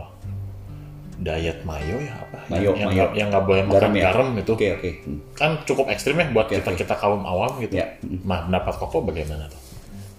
diet 1.18 1.62
mayo 1.62 2.02
ya 2.02 2.14
apa 2.16 2.38
Mayo, 2.50 2.74
yang 2.74 2.90
mayo. 2.90 3.06
yang 3.14 3.28
nggak 3.30 3.46
boleh 3.46 3.62
makan 3.62 3.78
Garam 3.78 3.94
garam, 3.94 4.28
ya? 4.34 4.42
itu 4.42 4.50
oke 4.52 4.66
oke 4.74 4.90
Hmm. 5.06 5.18
kan 5.32 5.50
cukup 5.62 5.86
ekstrim 5.86 6.18
ya 6.18 6.26
buat 6.28 6.46
Oke, 6.46 6.58
kita 6.58 6.70
oke. 6.70 6.78
kita 6.82 6.94
kaum 6.98 7.22
awam 7.22 7.62
gitu. 7.62 7.78
Ya. 7.78 7.86
Nah, 8.26 8.42
pendapat 8.42 8.74
Koko 8.74 9.06
bagaimana 9.06 9.46
tuh? 9.46 9.61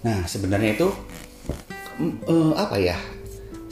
Nah, 0.04 0.28
sebenarnya 0.28 0.76
itu 0.76 0.88
eh, 2.28 2.52
apa 2.54 2.76
ya? 2.76 2.96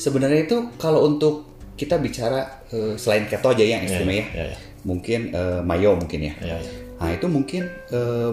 Sebenarnya 0.00 0.48
itu 0.48 0.72
kalau 0.80 1.04
untuk 1.04 1.52
kita 1.76 2.00
bicara 2.00 2.64
eh, 2.72 2.96
selain 2.96 3.28
keto 3.28 3.52
aja 3.52 3.62
yang 3.62 3.84
ekstrim 3.84 4.08
ya, 4.08 4.26
ya, 4.32 4.44
ya. 4.48 4.56
mungkin 4.88 5.20
eh, 5.30 5.60
mayo 5.60 5.94
mungkin 5.94 6.32
ya. 6.32 6.34
Ya, 6.40 6.56
ya. 6.56 6.72
Nah, 6.98 7.10
itu 7.12 7.26
mungkin 7.28 7.68
eh, 7.68 8.32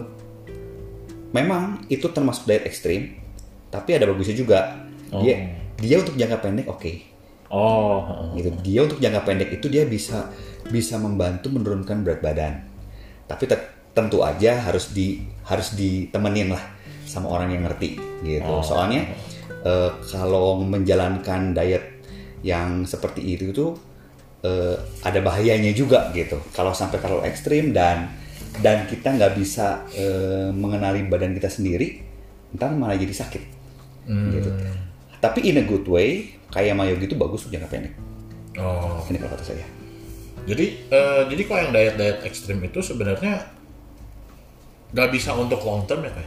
memang 1.35 1.83
itu 1.91 2.07
termasuk 2.09 2.47
diet 2.47 2.63
ekstrim, 2.63 3.19
tapi 3.67 3.99
ada 3.99 4.07
bagusnya 4.07 4.39
juga. 4.39 4.79
Dia 5.09 5.57
dia 5.81 5.95
untuk 5.99 6.15
jangka 6.15 6.37
pendek 6.39 6.67
oke. 6.69 6.93
Oh, 7.49 8.05
heeh. 8.05 8.27
Gitu. 8.39 8.49
Dia 8.61 8.79
untuk 8.85 9.01
jangka 9.01 9.21
pendek 9.25 9.49
itu 9.57 9.67
dia 9.67 9.83
bisa 9.89 10.29
bisa 10.69 11.01
membantu 11.01 11.49
menurunkan 11.49 12.05
berat 12.05 12.21
badan. 12.21 12.61
Tapi 13.25 13.43
tentu 13.97 14.21
aja 14.21 14.69
harus 14.69 14.93
di 14.93 15.25
harus 15.49 15.73
ditemenin 15.73 16.53
lah 16.53 16.78
sama 17.09 17.33
orang 17.33 17.57
yang 17.57 17.65
ngerti 17.65 17.97
gitu. 18.21 18.53
Soalnya 18.61 19.09
eh, 19.65 19.91
kalau 20.05 20.61
menjalankan 20.61 21.57
diet 21.57 22.05
yang 22.45 22.85
seperti 22.85 23.25
itu 23.33 23.49
tuh 23.49 23.73
eh, 24.45 24.77
ada 25.01 25.19
bahayanya 25.25 25.73
juga 25.73 26.13
gitu. 26.13 26.37
Kalau 26.53 26.71
sampai 26.71 27.01
terlalu 27.01 27.25
ekstrim 27.25 27.73
dan 27.73 28.13
dan 28.61 28.85
kita 28.85 29.17
nggak 29.17 29.33
bisa 29.33 29.89
eh, 29.97 30.53
mengenali 30.53 31.09
badan 31.09 31.33
kita 31.33 31.49
sendiri, 31.49 32.05
ntar 32.53 32.69
malah 32.77 32.93
jadi 32.93 33.13
sakit. 33.13 33.43
Gitu. 34.09 34.49
Tapi 35.19 35.39
in 35.49 35.59
a 35.59 35.65
good 35.67 35.85
way, 35.85 36.39
kayak 36.49 36.73
mayo 36.73 36.95
gitu 36.97 37.13
bagus 37.19 37.45
jangka 37.51 37.67
pendek. 37.69 37.93
oh. 38.57 39.03
Ini 39.09 39.17
kalau 39.21 39.33
kata 39.35 39.43
saya. 39.53 39.65
Jadi, 40.49 40.65
eh, 40.89 41.21
jadi 41.29 41.41
kalau 41.45 41.59
yang 41.67 41.73
diet 41.75 41.95
diet 41.99 42.19
ekstrim 42.25 42.57
itu 42.63 42.79
sebenarnya 42.81 43.53
nggak 44.89 45.09
bisa 45.13 45.37
untuk 45.37 45.61
long 45.61 45.85
term 45.85 46.01
ya, 46.01 46.09
Pak? 46.09 46.25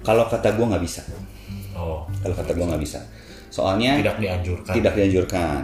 Kalau 0.00 0.24
kata 0.26 0.54
gue 0.54 0.64
nggak 0.64 0.80
bisa. 0.80 1.02
Oh, 1.74 2.06
Kalau 2.20 2.34
kata 2.34 2.50
gue 2.52 2.66
nggak 2.66 2.82
bisa. 2.82 3.00
Soalnya 3.48 3.98
tidak 3.98 4.18
dianjurkan. 4.18 4.72
tidak 4.72 4.92
dianjurkan. 4.94 5.58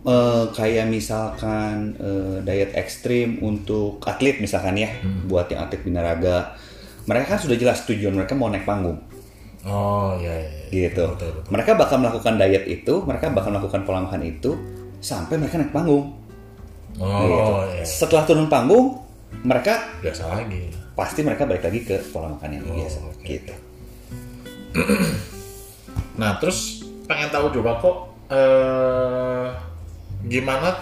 Eh, 0.00 0.44
kayak 0.50 0.86
misalkan 0.88 1.92
eh, 1.96 2.36
diet 2.40 2.72
ekstrim 2.72 3.36
untuk 3.40 4.00
atlet 4.02 4.40
misalkan 4.40 4.72
ya, 4.74 4.88
buat 5.26 5.46
yang 5.46 5.60
atlet 5.62 5.80
binaraga, 5.80 6.56
mereka 7.04 7.36
kan 7.36 7.40
sudah 7.40 7.54
jelas 7.54 7.84
tujuan 7.84 8.14
mereka 8.14 8.32
mau 8.32 8.48
naik 8.48 8.64
panggung, 8.64 8.96
Oh, 9.60 10.16
ya, 10.16 10.32
ya, 10.32 10.40
ya. 10.40 10.88
gitu. 10.88 11.04
Betul, 11.10 11.30
betul. 11.36 11.52
Mereka 11.52 11.70
bakal 11.76 12.00
melakukan 12.00 12.34
diet 12.34 12.64
itu, 12.64 12.94
mereka 13.04 13.28
bakal 13.28 13.52
melakukan 13.52 13.80
pola 13.84 14.00
makan 14.00 14.22
itu 14.24 14.56
sampai 14.98 15.36
mereka 15.36 15.60
naik 15.60 15.68
panggung. 15.70 16.16
Oh, 16.96 17.20
gitu. 17.20 17.52
ya. 17.74 17.84
Setelah 17.84 18.24
turun 18.24 18.48
panggung, 18.48 19.04
mereka 19.42 20.00
Biasa 20.00 20.32
lagi. 20.32 20.72
pasti 20.92 21.20
mereka 21.20 21.44
balik 21.44 21.60
lagi 21.62 21.80
ke 21.82 22.00
pola 22.08 22.32
makan 22.32 22.48
yang 22.50 22.64
biasa, 22.64 22.98
Oh, 23.00 23.12
oke, 23.12 23.20
gitu. 23.22 23.52
Nah, 26.20 26.36
terus 26.36 26.84
pengen 27.08 27.32
tahu 27.32 27.48
juga 27.48 27.80
kok 27.80 27.96
eh 28.30 29.48
gimana 30.28 30.76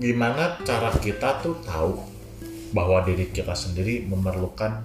gimana 0.00 0.56
cara 0.64 0.88
kita 0.90 1.38
tuh 1.44 1.60
tahu 1.62 2.00
bahwa 2.72 3.04
diri 3.06 3.28
kita 3.30 3.52
sendiri 3.54 4.08
memerlukan 4.08 4.82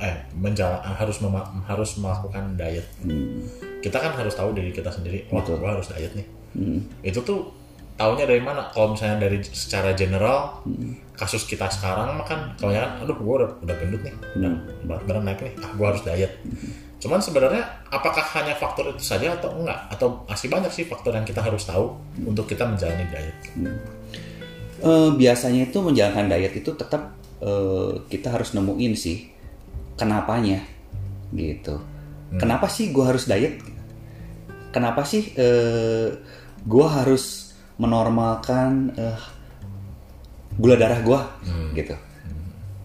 eh 0.00 0.16
menjala, 0.36 0.80
harus 0.80 1.20
mema- 1.20 1.48
harus 1.64 1.96
melakukan 1.96 2.56
diet. 2.56 2.86
Kita 3.80 3.96
kan 3.96 4.12
harus 4.16 4.36
tahu 4.36 4.52
diri 4.52 4.72
kita 4.72 4.92
sendiri. 4.92 5.24
Wah, 5.32 5.40
Betul. 5.40 5.56
gua 5.60 5.76
harus 5.76 5.88
diet 5.92 6.12
nih. 6.12 6.26
Itu 7.00 7.20
tuh 7.24 7.52
taunya 8.00 8.24
dari 8.24 8.40
mana? 8.40 8.72
Kalau 8.72 8.96
misalnya 8.96 9.28
dari 9.28 9.44
secara 9.44 9.92
general 9.92 10.64
kasus 11.12 11.44
kita 11.44 11.68
sekarang 11.68 12.16
mah 12.16 12.24
kan 12.24 12.56
kalau 12.56 12.72
kan 12.72 12.96
aduh 13.04 13.16
gua 13.20 13.34
udah 13.44 13.50
udah 13.60 13.76
gendut 13.76 14.00
nih, 14.00 14.14
udah 14.40 14.50
berat 14.88 15.02
badan 15.04 15.24
naik 15.28 15.40
nih, 15.44 15.52
ah 15.60 15.70
gua 15.76 15.92
harus 15.92 16.02
diet. 16.08 16.32
Cuman 17.00 17.20
sebenarnya 17.20 17.64
apakah 17.92 18.24
hanya 18.40 18.56
faktor 18.56 18.88
itu 18.92 19.04
saja 19.04 19.36
atau 19.36 19.52
enggak? 19.52 19.76
Atau 19.92 20.24
masih 20.24 20.48
banyak 20.48 20.72
sih 20.72 20.88
faktor 20.88 21.12
yang 21.12 21.28
kita 21.28 21.44
harus 21.44 21.68
tahu 21.68 21.96
untuk 22.24 22.48
kita 22.48 22.64
menjalani 22.64 23.04
diet? 23.08 23.36
Eh, 24.80 25.10
biasanya 25.12 25.68
itu 25.68 25.78
menjalankan 25.84 26.32
diet 26.32 26.56
itu 26.56 26.72
tetap 26.72 27.12
eh, 27.44 28.00
kita 28.08 28.32
harus 28.32 28.56
nemuin 28.56 28.92
sih 28.96 29.28
kenapanya 30.00 30.64
gitu. 31.36 31.80
Kenapa 32.40 32.70
sih 32.70 32.94
gue 32.94 33.04
harus 33.04 33.28
diet? 33.28 33.60
Kenapa 34.72 35.04
sih 35.04 35.36
eh, 35.36 36.16
gue 36.64 36.86
harus 36.86 37.49
menormalkan 37.80 38.92
eh, 38.94 39.20
gula 40.60 40.76
darah 40.76 41.00
gue 41.00 41.20
gitu? 41.72 41.96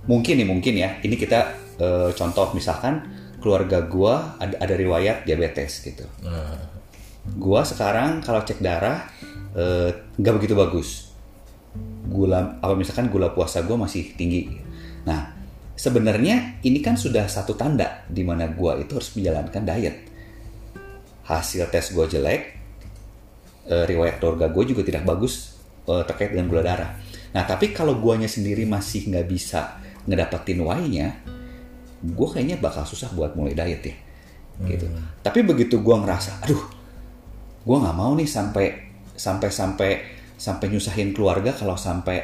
Mungkin 0.07 0.33
nih 0.39 0.47
mungkin 0.47 0.73
ya. 0.79 0.95
Ini 1.03 1.15
kita 1.19 1.39
eh, 1.75 2.09
contoh 2.15 2.55
misalkan 2.55 3.03
keluarga 3.43 3.83
gue 3.83 4.13
ada, 4.39 4.55
ada 4.57 4.73
riwayat 4.73 5.27
diabetes 5.27 5.83
gitu. 5.83 6.07
Nah, 6.23 6.73
Gua 7.25 7.65
sekarang 7.65 8.21
kalau 8.21 8.45
cek 8.45 8.61
darah 8.61 9.09
eh, 9.57 9.89
nggak 10.15 10.33
begitu 10.37 10.53
bagus. 10.53 11.09
gula 12.05 12.61
apa 12.63 12.71
misalkan 12.77 13.09
gula 13.11 13.33
puasa 13.33 13.65
gue 13.65 13.73
masih 13.75 14.13
tinggi. 14.15 14.61
Nah, 15.09 15.33
sebenarnya 15.75 16.61
ini 16.63 16.79
kan 16.79 16.95
sudah 16.95 17.25
satu 17.27 17.57
tanda 17.57 18.05
di 18.07 18.23
mana 18.23 18.47
gue 18.47 18.71
itu 18.85 18.95
harus 18.95 19.11
menjalankan 19.17 19.65
diet. 19.65 20.05
Hasil 21.25 21.65
tes 21.73 21.91
gue 21.91 22.05
jelek, 22.05 22.55
eh, 23.69 23.85
riwayat 23.85 24.21
keluarga 24.21 24.49
gue 24.49 24.63
juga 24.75 24.81
tidak 24.85 25.03
bagus 25.05 25.57
eh, 25.89 26.03
terkait 26.05 26.33
dengan 26.33 26.49
gula 26.49 26.63
darah. 26.65 26.91
Nah, 27.35 27.43
tapi 27.43 27.75
kalau 27.75 27.99
guanya 27.99 28.31
sendiri 28.31 28.63
masih 28.63 29.11
nggak 29.11 29.27
bisa 29.27 29.81
ngedapetin 30.07 30.63
Y-nya, 30.63 31.19
gue 31.99 32.27
kayaknya 32.31 32.61
bakal 32.61 32.87
susah 32.87 33.11
buat 33.11 33.35
mulai 33.35 33.57
diet 33.57 33.83
ya. 33.83 33.95
Gitu. 34.55 34.87
Tapi 35.19 35.43
begitu 35.43 35.83
gue 35.83 35.95
ngerasa, 35.99 36.39
aduh, 36.47 36.63
gue 37.65 37.77
nggak 37.77 37.97
mau 37.97 38.15
nih 38.15 38.29
sampai 38.29 38.65
sampai 39.15 39.49
sampai 39.51 39.91
sampai 40.35 40.65
nyusahin 40.71 41.11
keluarga 41.11 41.51
kalau 41.55 41.75
sampai 41.75 42.23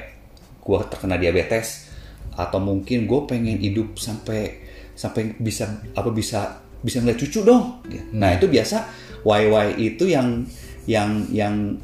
gue 0.62 0.78
terkena 0.88 1.20
diabetes 1.20 1.92
atau 2.36 2.60
mungkin 2.64 3.08
gue 3.08 3.20
pengen 3.28 3.60
hidup 3.60 4.00
sampai 4.00 4.64
sampai 4.96 5.36
bisa 5.40 5.68
apa 5.96 6.10
bisa 6.14 6.62
bisa 6.80 7.02
ngeliat 7.02 7.20
cucu 7.20 7.40
dong. 7.44 7.84
Nah 8.16 8.38
itu 8.38 8.48
biasa 8.48 8.88
YY 9.26 9.80
itu 9.80 10.08
yang 10.08 10.46
yang 10.88 11.26
yang 11.34 11.78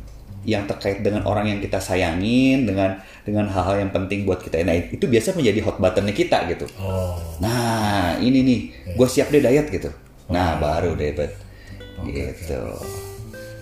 yang 0.48 0.64
terkait 0.64 1.04
dengan 1.04 1.28
orang 1.28 1.44
yang 1.52 1.60
kita 1.60 1.76
sayangin 1.76 2.64
dengan 2.64 3.04
dengan 3.28 3.52
hal-hal 3.52 3.84
yang 3.84 3.92
penting 3.92 4.24
buat 4.24 4.40
kita. 4.40 4.64
Nah 4.64 4.80
itu 4.80 5.04
biasa 5.04 5.36
menjadi 5.36 5.60
hot 5.68 5.76
buttonnya 5.76 6.16
kita 6.16 6.48
gitu. 6.48 6.64
Oh. 6.80 7.20
Nah 7.44 8.16
ini 8.24 8.40
nih, 8.48 8.60
gue 8.96 9.08
siap 9.12 9.28
deh 9.28 9.44
diet 9.44 9.68
gitu. 9.68 9.92
Nah 10.32 10.56
baru 10.56 10.96
deh 10.96 11.12
bet, 11.12 11.36
gitu. 12.08 12.64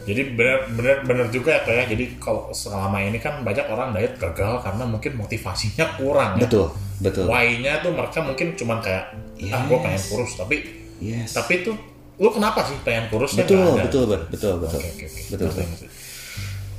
Jadi 0.05 0.37
benar 0.37 0.69
benar 0.77 0.97
benar 1.01 1.27
juga 1.33 1.57
ya 1.65 1.81
ya. 1.81 1.83
Jadi 1.89 2.21
kalau 2.21 2.53
selama 2.53 3.01
ini 3.01 3.17
kan 3.17 3.41
banyak 3.41 3.65
orang 3.65 3.89
diet 3.97 4.21
gagal 4.21 4.61
karena 4.61 4.85
mungkin 4.85 5.17
motivasinya 5.17 5.97
kurang 5.97 6.37
ya. 6.37 6.45
Betul, 6.45 6.69
betul. 7.01 7.25
Why-nya 7.25 7.81
tuh 7.81 7.97
mereka 7.97 8.21
mungkin 8.21 8.53
cuman 8.53 8.77
kayak 8.85 9.09
ah 9.49 9.61
gue 9.65 9.77
pengen 9.81 9.97
Yes. 9.97 10.05
kurus 10.13 10.31
tapi 10.37 10.57
Yes. 11.01 11.33
tapi 11.33 11.65
tuh 11.65 11.75
lu 12.15 12.29
kenapa 12.31 12.63
sih 12.63 12.79
pengen 12.87 13.11
kurusnya 13.11 13.43
betul, 13.43 13.75
ada? 13.75 13.83
betul, 13.83 14.03
bet, 14.07 14.21
betul, 14.31 14.53
betul, 14.63 14.79
Oke, 14.79 14.87
oke, 14.87 15.05
oke. 15.05 15.21
betul, 15.35 15.47
betul. 15.51 15.89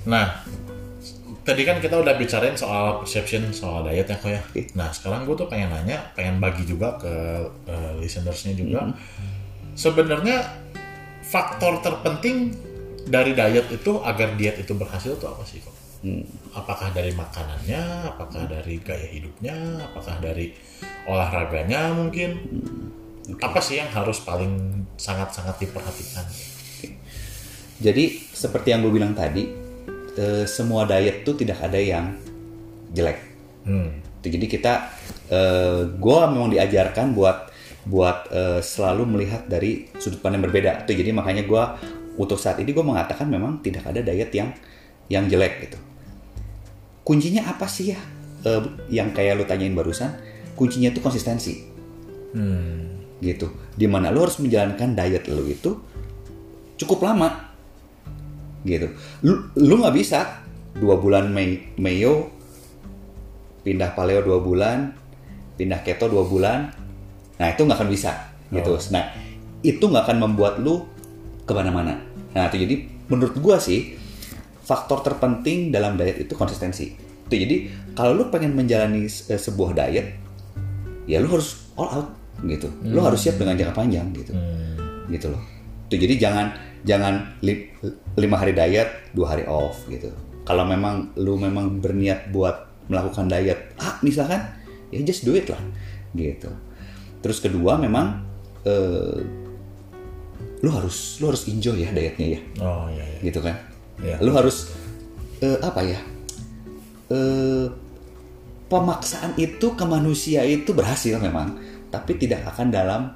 Nah, 0.07 0.26
tadi 1.47 1.62
kan 1.62 1.78
kita 1.78 1.99
udah 2.02 2.14
bicarain 2.19 2.59
soal 2.59 3.02
perception 3.02 3.55
soal 3.55 3.87
diet 3.87 4.11
ya 4.11 4.16
kok 4.19 4.31
ya. 4.31 4.43
Oke. 4.43 4.66
Nah, 4.75 4.90
sekarang 4.90 5.23
gue 5.28 5.38
tuh 5.38 5.47
pengen 5.47 5.71
nanya, 5.71 6.11
pengen 6.19 6.43
bagi 6.43 6.66
juga 6.66 6.99
ke 6.99 7.14
eh, 7.71 7.93
listenersnya 8.02 8.59
juga. 8.59 8.90
Hmm. 8.90 8.97
Sebenarnya 9.78 10.43
faktor 11.23 11.78
terpenting 11.85 12.50
dari 13.07 13.37
diet 13.37 13.71
itu 13.71 14.02
agar 14.02 14.35
diet 14.35 14.59
itu 14.59 14.73
berhasil 14.75 15.14
tuh 15.21 15.31
apa 15.31 15.47
sih 15.47 15.62
kok? 15.62 15.75
Hmm. 16.02 16.26
Apakah 16.50 16.90
dari 16.90 17.14
makanannya, 17.14 18.11
apakah 18.14 18.47
dari 18.50 18.83
gaya 18.83 19.07
hidupnya, 19.07 19.55
apakah 19.87 20.19
dari 20.19 20.50
olahraganya 21.07 21.95
mungkin? 21.95 22.31
Hmm. 22.43 23.06
Apa 23.42 23.59
sih 23.59 23.83
yang 23.83 23.90
harus 23.90 24.23
paling 24.23 24.87
sangat-sangat 24.95 25.59
diperhatikan? 25.59 26.26
Jadi 27.76 28.04
seperti 28.33 28.73
yang 28.73 28.87
gue 28.87 28.92
bilang 28.95 29.12
tadi, 29.12 29.50
eh, 30.16 30.45
semua 30.49 30.87
diet 30.87 31.26
tuh 31.26 31.35
tidak 31.37 31.61
ada 31.61 31.76
yang 31.76 32.14
jelek. 32.95 33.18
Hmm. 33.66 34.00
Jadi 34.23 34.47
kita, 34.47 34.90
eh, 35.28 35.80
gue 35.90 36.18
memang 36.30 36.50
diajarkan 36.54 37.12
buat 37.12 37.50
buat 37.87 38.30
eh, 38.35 38.61
selalu 38.62 39.06
melihat 39.06 39.47
dari 39.47 39.90
sudut 39.99 40.23
pandang 40.23 40.42
berbeda. 40.47 40.87
Tuh 40.87 40.95
jadi 40.95 41.11
makanya 41.11 41.47
gue 41.47 41.64
untuk 42.16 42.40
saat 42.40 42.59
ini 42.62 42.73
gue 42.73 42.83
mengatakan 42.83 43.28
memang 43.28 43.61
tidak 43.61 43.87
ada 43.87 44.00
diet 44.02 44.30
yang 44.33 44.51
yang 45.07 45.27
jelek 45.31 45.68
gitu. 45.68 45.79
Kuncinya 47.07 47.46
apa 47.46 47.66
sih 47.70 47.94
ya? 47.94 48.01
Eh, 48.46 48.62
yang 48.90 49.11
kayak 49.11 49.38
lu 49.38 49.44
tanyain 49.46 49.74
barusan, 49.74 50.14
kuncinya 50.55 50.94
tuh 50.94 51.03
konsistensi 51.03 51.77
Hmm. 52.37 52.95
Gitu. 53.20 53.48
Di 53.76 53.87
mana 53.88 54.12
lu 54.12 54.24
harus 54.24 54.40
menjalankan 54.40 54.96
diet 54.96 55.24
lu 55.29 55.44
itu 55.48 55.76
cukup 56.76 57.05
lama 57.05 57.52
gitu. 58.66 58.92
Lu 59.24 59.52
lu 59.57 59.74
nggak 59.81 59.96
bisa 59.96 60.44
dua 60.76 61.00
bulan 61.00 61.33
Mei 61.33 61.72
Mayo 61.81 62.33
pindah 63.66 63.98
paleo 63.98 64.22
dua 64.22 64.38
bulan, 64.38 64.94
pindah 65.59 65.81
keto 65.83 66.07
dua 66.07 66.22
bulan. 66.22 66.70
Nah 67.37 67.46
itu 67.50 67.66
nggak 67.66 67.79
akan 67.83 67.90
bisa 67.90 68.12
gitu. 68.52 68.76
Oh. 68.76 68.81
Nah 68.94 69.11
itu 69.64 69.83
nggak 69.83 70.05
akan 70.07 70.18
membuat 70.22 70.62
lu 70.62 70.87
ke 71.42 71.52
mana-mana. 71.57 71.98
Nah 72.37 72.46
itu 72.52 72.62
jadi 72.62 72.74
menurut 73.11 73.35
gua 73.42 73.59
sih 73.59 73.96
faktor 74.66 75.02
terpenting 75.02 75.70
dalam 75.70 75.94
diet 75.94 76.26
itu 76.26 76.35
konsistensi. 76.35 76.94
Itu 77.26 77.35
jadi 77.35 77.70
kalau 77.94 78.14
lu 78.14 78.24
pengen 78.31 78.55
menjalani 78.55 79.07
eh, 79.07 79.40
sebuah 79.40 79.74
diet, 79.74 80.07
ya 81.11 81.18
lu 81.18 81.31
harus 81.31 81.70
all 81.74 81.90
out 81.90 82.09
gitu. 82.44 82.68
Lu 82.85 83.01
harus 83.01 83.20
siap 83.20 83.40
dengan 83.40 83.57
jangka 83.57 83.75
panjang 83.75 84.12
gitu 84.12 84.33
Hmm. 84.37 85.09
gitu 85.09 85.33
loh. 85.33 85.40
Tuh 85.87 85.96
jadi 85.96 86.18
jangan 86.18 86.46
jangan 86.83 87.38
li- 87.40 87.70
lima 88.14 88.37
hari 88.37 88.53
diet, 88.53 89.14
dua 89.14 89.33
hari 89.33 89.44
off 89.46 89.87
gitu. 89.88 90.11
Kalau 90.44 90.62
memang 90.62 91.16
lu 91.16 91.35
memang 91.35 91.81
berniat 91.81 92.31
buat 92.31 92.68
melakukan 92.87 93.27
diet, 93.27 93.75
ah 93.83 93.99
misalkan, 94.01 94.38
ya 94.90 95.03
just 95.03 95.27
do 95.27 95.35
it 95.35 95.51
lah, 95.51 95.59
gitu. 96.14 96.46
Terus 97.18 97.42
kedua 97.42 97.75
memang 97.75 98.22
eh, 98.62 99.18
lu 100.62 100.70
harus 100.70 101.18
lu 101.18 101.31
harus 101.31 101.46
enjoy 101.46 101.83
ya 101.83 101.90
dietnya 101.90 102.38
ya, 102.38 102.40
Oh 102.62 102.87
iya, 102.90 103.03
iya. 103.03 103.18
gitu 103.27 103.42
kan. 103.42 103.59
Iya. 103.99 104.16
Lu 104.22 104.31
harus 104.35 104.70
eh, 105.42 105.59
apa 105.59 105.83
ya? 105.83 105.99
Eh, 107.11 107.66
pemaksaan 108.66 109.38
itu 109.38 109.66
ke 109.75 109.85
manusia 109.87 110.42
itu 110.42 110.75
berhasil 110.75 111.18
memang, 111.18 111.55
tapi 111.96 112.20
tidak 112.20 112.44
akan 112.52 112.68
dalam 112.68 113.09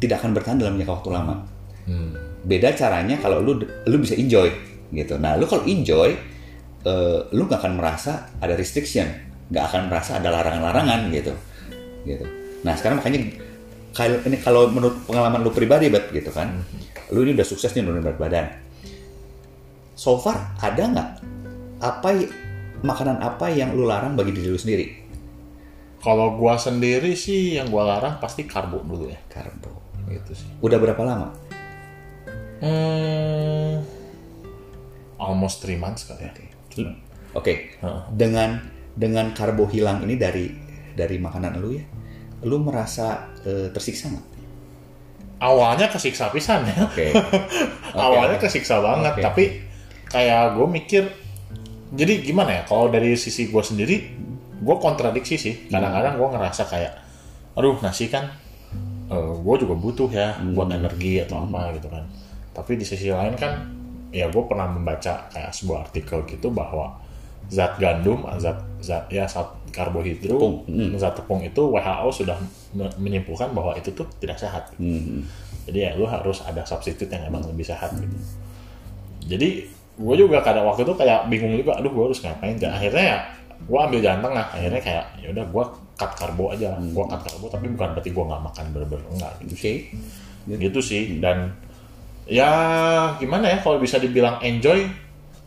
tidak 0.00 0.24
akan 0.24 0.32
bertahan 0.32 0.56
dalam 0.56 0.80
jangka 0.80 0.92
waktu 0.96 1.10
lama. 1.12 1.36
Hmm. 1.82 2.14
beda 2.46 2.78
caranya 2.78 3.18
kalau 3.18 3.42
lu 3.42 3.58
lu 3.62 3.96
bisa 3.98 4.14
enjoy 4.14 4.46
gitu. 4.94 5.18
Nah 5.18 5.34
lu 5.34 5.50
kalau 5.50 5.66
enjoy 5.66 6.14
eh, 6.86 7.18
lu 7.34 7.42
nggak 7.46 7.58
akan 7.58 7.74
merasa 7.74 8.30
ada 8.38 8.54
restriction 8.54 9.06
nggak 9.50 9.64
akan 9.68 9.80
merasa 9.90 10.22
ada 10.22 10.30
larangan-larangan 10.30 11.10
gitu. 11.10 11.34
Gitu. 12.06 12.24
Nah 12.62 12.74
sekarang 12.78 13.02
makanya 13.02 13.34
kalau 13.92 14.16
ini 14.24 14.36
kalau 14.38 14.62
menurut 14.70 14.96
pengalaman 15.04 15.42
lu 15.42 15.50
pribadi 15.50 15.90
bet 15.90 16.08
gitu 16.14 16.30
kan 16.32 16.64
lu 17.12 17.26
ini 17.26 17.36
udah 17.36 17.46
sukses 17.46 17.74
nih 17.74 17.82
nurunin 17.82 18.02
berat 18.06 18.18
badan. 18.18 18.46
So 19.98 20.18
far 20.22 20.54
ada 20.62 20.82
nggak 20.86 21.08
apa 21.82 22.08
makanan 22.82 23.18
apa 23.22 23.50
yang 23.50 23.74
lu 23.74 23.86
larang 23.86 24.14
bagi 24.14 24.34
diri 24.34 24.50
lu 24.50 24.58
sendiri 24.58 25.01
Kalau 26.02 26.34
gua 26.34 26.58
sendiri 26.58 27.14
sih 27.14 27.56
yang 27.56 27.70
gua 27.70 27.86
larang 27.88 28.18
pasti 28.18 28.42
karbo 28.44 28.82
dulu 28.82 29.06
ya. 29.06 29.18
karbo 29.26 29.70
Gitu 30.10 30.34
sih. 30.34 30.48
udah 30.60 30.76
berapa 30.76 30.98
lama 31.00 31.30
Hmm, 32.62 33.82
almost 35.18 35.62
three 35.62 35.74
months 35.74 36.06
kali 36.06 36.22
ya. 36.22 36.32
Oke, 37.34 37.74
Heeh. 37.74 38.00
dengan 38.12 38.62
dengan 38.94 39.34
karbo 39.34 39.66
hilang 39.66 40.04
ini 40.04 40.14
dari 40.14 40.46
dari 40.92 41.18
makanan 41.18 41.58
lu 41.58 41.74
ya, 41.74 41.82
lu 42.44 42.62
merasa 42.62 43.34
eh, 43.42 43.66
tersiksa 43.74 44.14
nggak? 44.14 44.26
Awalnya 45.42 45.90
kesiksa 45.90 46.30
pisan 46.30 46.62
ya. 46.62 46.86
Oke, 46.86 47.10
Awalnya 47.98 48.38
kesiksa 48.38 48.78
banget, 48.78 49.18
Oke. 49.18 49.22
tapi 49.26 49.44
kayak 50.06 50.54
gue 50.54 50.66
mikir, 50.70 51.02
jadi 51.90 52.22
gimana 52.22 52.50
ya? 52.52 52.62
Kalau 52.62 52.86
dari 52.86 53.18
sisi 53.18 53.50
gue 53.50 53.58
sendiri, 53.58 53.96
gue 54.62 54.76
kontradiksi 54.78 55.34
sih. 55.34 55.54
Kadang-kadang 55.66 56.14
gue 56.16 56.28
ngerasa 56.38 56.62
kayak, 56.70 56.92
aduh 57.58 57.76
nasi 57.82 58.06
kan, 58.06 58.30
gue 59.42 59.54
juga 59.58 59.74
butuh 59.74 60.08
ya 60.08 60.38
buat 60.54 60.70
energi 60.70 61.20
atau 61.20 61.42
apa 61.44 61.74
gitu 61.76 61.90
kan. 61.90 62.06
Tapi 62.54 62.78
di 62.78 62.84
sisi 62.86 63.10
lain 63.10 63.34
kan, 63.34 63.66
ya 64.14 64.30
gue 64.30 64.42
pernah 64.46 64.70
membaca 64.70 65.26
kayak 65.28 65.50
sebuah 65.50 65.90
artikel 65.90 66.22
gitu 66.30 66.48
bahwa 66.54 66.96
zat 67.50 67.76
gandum, 67.76 68.24
zat 68.38 68.62
zat 68.80 69.10
ya 69.12 69.26
zat 69.28 69.50
karbohidrat, 69.72 70.30
Tepung. 70.36 70.64
Hmm. 70.68 70.94
zat 71.00 71.16
tepung 71.16 71.40
itu 71.42 71.60
WHO 71.60 72.08
sudah 72.12 72.36
me- 72.76 72.92
menyimpulkan 73.00 73.52
bahwa 73.56 73.72
itu 73.76 73.92
tuh 73.92 74.06
tidak 74.20 74.36
sehat. 74.40 74.72
Hmm. 74.78 75.24
Jadi 75.68 75.78
ya 75.78 75.90
lu 75.96 76.04
harus 76.08 76.44
ada 76.44 76.64
substitute 76.64 77.08
yang 77.08 77.28
emang 77.28 77.44
lebih 77.44 77.64
sehat 77.64 77.92
gitu. 77.96 78.16
Jadi 79.26 79.68
gue 79.92 80.14
juga 80.16 80.40
kadang 80.40 80.66
waktu 80.66 80.82
itu 80.88 80.94
kayak 80.96 81.28
bingung 81.28 81.52
juga, 81.56 81.76
aduh 81.78 81.92
gue 81.92 82.04
harus 82.10 82.20
ngapain? 82.24 82.56
Dan 82.56 82.72
akhirnya 82.74 83.04
ya 83.04 83.18
gue 83.68 83.78
ambil 83.78 84.00
jalan 84.02 84.20
tengah. 84.20 84.46
Akhirnya 84.50 84.80
kayak 84.82 85.04
ya 85.22 85.26
udah 85.30 85.44
gue 85.46 85.64
cut 85.98 86.12
karbo 86.18 86.44
aja. 86.52 86.74
Gue 86.78 87.04
cut 87.06 87.22
karbo 87.22 87.46
tapi 87.50 87.66
bukan 87.72 87.88
berarti 87.96 88.10
gue 88.10 88.24
nggak 88.24 88.42
makan 88.42 88.64
bener-bener 88.74 89.06
enggak 89.14 89.32
gitu 89.46 89.54
sih. 89.56 89.76
Gitu 90.46 90.80
sih 90.82 91.02
dan 91.22 91.54
ya 92.26 92.50
gimana 93.18 93.50
ya 93.50 93.58
kalau 93.58 93.82
bisa 93.82 93.98
dibilang 93.98 94.38
enjoy 94.38 94.86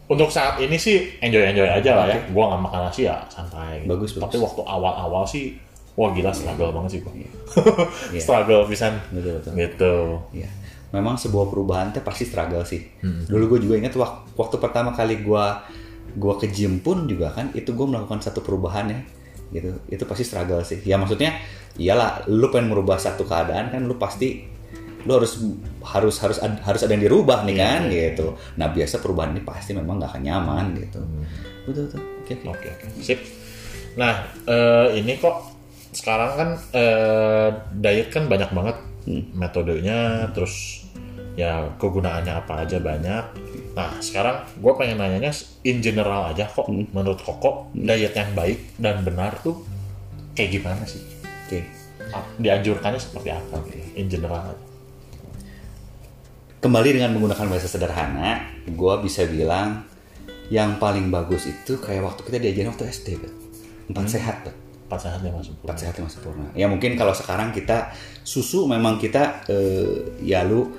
untuk 0.06 0.28
saat 0.30 0.60
ini 0.60 0.76
sih 0.76 1.18
enjoy 1.24 1.44
enjoy 1.44 1.68
aja 1.68 1.92
lah 1.98 2.06
ya. 2.12 2.20
Gue 2.30 2.44
nggak 2.44 2.62
makan 2.62 2.80
nasi 2.90 3.08
ya 3.08 3.18
santai. 3.32 3.84
gitu. 3.84 3.92
Bagus, 3.92 4.10
bagus. 4.16 4.24
Tapi 4.28 4.38
waktu 4.40 4.62
awal-awal 4.64 5.24
sih 5.28 5.56
Wah 5.96 6.12
gila 6.12 6.32
struggle 6.36 6.76
banget 6.76 7.00
sih 7.00 7.02
gue. 7.02 7.14
Iya. 8.12 8.20
struggle 8.20 8.68
pisan. 8.68 9.00
betul 9.16 9.40
betul. 9.40 9.52
Gitu. 9.56 9.96
Ya, 10.44 10.50
memang 10.92 11.16
sebuah 11.16 11.48
perubahan 11.48 11.96
teh 11.96 12.04
pasti 12.04 12.28
struggle 12.28 12.68
sih. 12.68 12.84
Hmm. 13.00 13.24
Dulu 13.24 13.56
gue 13.56 13.60
juga 13.64 13.76
ingat 13.80 13.96
waktu, 13.96 14.36
waktu 14.36 14.56
pertama 14.60 14.92
kali 14.92 15.24
gue 15.24 15.46
gue 16.16 16.34
ke 16.40 16.48
gym 16.48 16.80
pun 16.80 17.06
juga 17.06 17.36
kan 17.36 17.52
itu 17.52 17.76
gue 17.76 17.88
melakukan 17.88 18.24
satu 18.24 18.40
perubahan 18.40 18.88
ya 18.90 19.00
gitu. 19.52 19.76
Itu 19.92 20.04
pasti 20.10 20.24
struggle 20.24 20.64
sih. 20.64 20.80
Ya 20.88 20.96
maksudnya 20.96 21.38
iyalah 21.76 22.24
lu 22.32 22.48
pengen 22.50 22.72
merubah 22.72 22.98
satu 22.98 23.28
keadaan 23.28 23.70
kan 23.70 23.84
lu 23.84 24.00
pasti 24.00 24.48
lu 25.06 25.12
harus 25.14 25.38
harus 25.86 26.16
harus 26.18 26.38
ad- 26.42 26.64
harus 26.66 26.82
ada 26.82 26.98
yang 26.98 27.06
dirubah 27.06 27.46
nih 27.46 27.56
kan 27.60 27.82
gitu. 27.92 28.34
Nah 28.58 28.74
biasa 28.74 29.04
perubahan 29.04 29.38
ini 29.38 29.46
pasti 29.46 29.78
memang 29.78 30.02
gak 30.02 30.18
akan 30.18 30.24
nyaman 30.26 30.66
gitu. 30.82 31.00
Betul 31.70 31.84
betul. 31.92 32.02
Oke 32.26 32.34
oke. 32.42 32.48
Oke 32.58 32.68
oke. 32.74 32.86
Sip. 33.06 33.20
Nah 34.00 34.26
eh, 34.50 34.98
ini 34.98 35.22
kok 35.22 35.54
sekarang 35.94 36.32
kan 36.36 36.50
eh, 36.74 37.50
diet 37.80 38.10
kan 38.10 38.26
banyak 38.26 38.50
banget 38.52 38.78
metodenya, 39.38 40.34
terus 40.34 40.82
ya 41.38 41.70
kegunaannya 41.78 42.34
apa 42.34 42.66
aja 42.66 42.82
banyak. 42.82 43.26
Nah 43.76 44.00
sekarang 44.00 44.48
gue 44.56 44.74
pengen 44.74 44.98
nanyanya 44.98 45.36
in 45.62 45.84
general 45.84 46.32
aja 46.32 46.48
kok 46.48 46.66
menurut 46.72 47.20
Koko 47.20 47.68
diet 47.76 48.16
yang 48.16 48.32
baik 48.32 48.80
dan 48.80 49.04
benar 49.04 49.36
tuh 49.44 49.60
kayak 50.32 50.56
gimana 50.56 50.84
sih? 50.88 51.04
oke 51.46 51.60
Ah, 52.10 52.24
Dianjurkannya 52.38 53.02
seperti 53.02 53.30
apa 53.30 53.56
gitu? 53.66 53.76
In 53.98 54.08
general 54.08 54.48
aja. 54.48 54.64
kembali 56.62 56.98
dengan 56.98 57.14
menggunakan 57.14 57.46
bahasa 57.46 57.68
sederhana 57.68 58.42
gue 58.66 58.94
bisa 59.04 59.28
bilang 59.28 59.86
yang 60.48 60.78
paling 60.78 61.10
bagus 61.10 61.46
itu 61.46 61.78
kayak 61.78 62.02
waktu 62.02 62.22
kita 62.24 62.38
diajarin 62.40 62.70
waktu 62.72 62.86
SD 62.90 63.08
bet 63.20 63.34
empat 63.86 64.06
sehat 64.08 64.38
bet 64.46 64.56
Empat 64.86 65.02
sehat 65.02 65.18
lima 65.20 65.42
empat 65.42 65.50
sempurna. 65.50 65.74
sehat 65.76 65.96
lima 65.98 66.10
sempurna 66.10 66.46
ya 66.54 66.70
mungkin 66.70 66.94
kalau 66.94 67.10
sekarang 67.12 67.50
kita 67.50 67.90
susu 68.22 68.70
memang 68.70 69.02
kita 69.02 69.42
eh, 69.50 70.22
ya 70.22 70.46
lu 70.46 70.70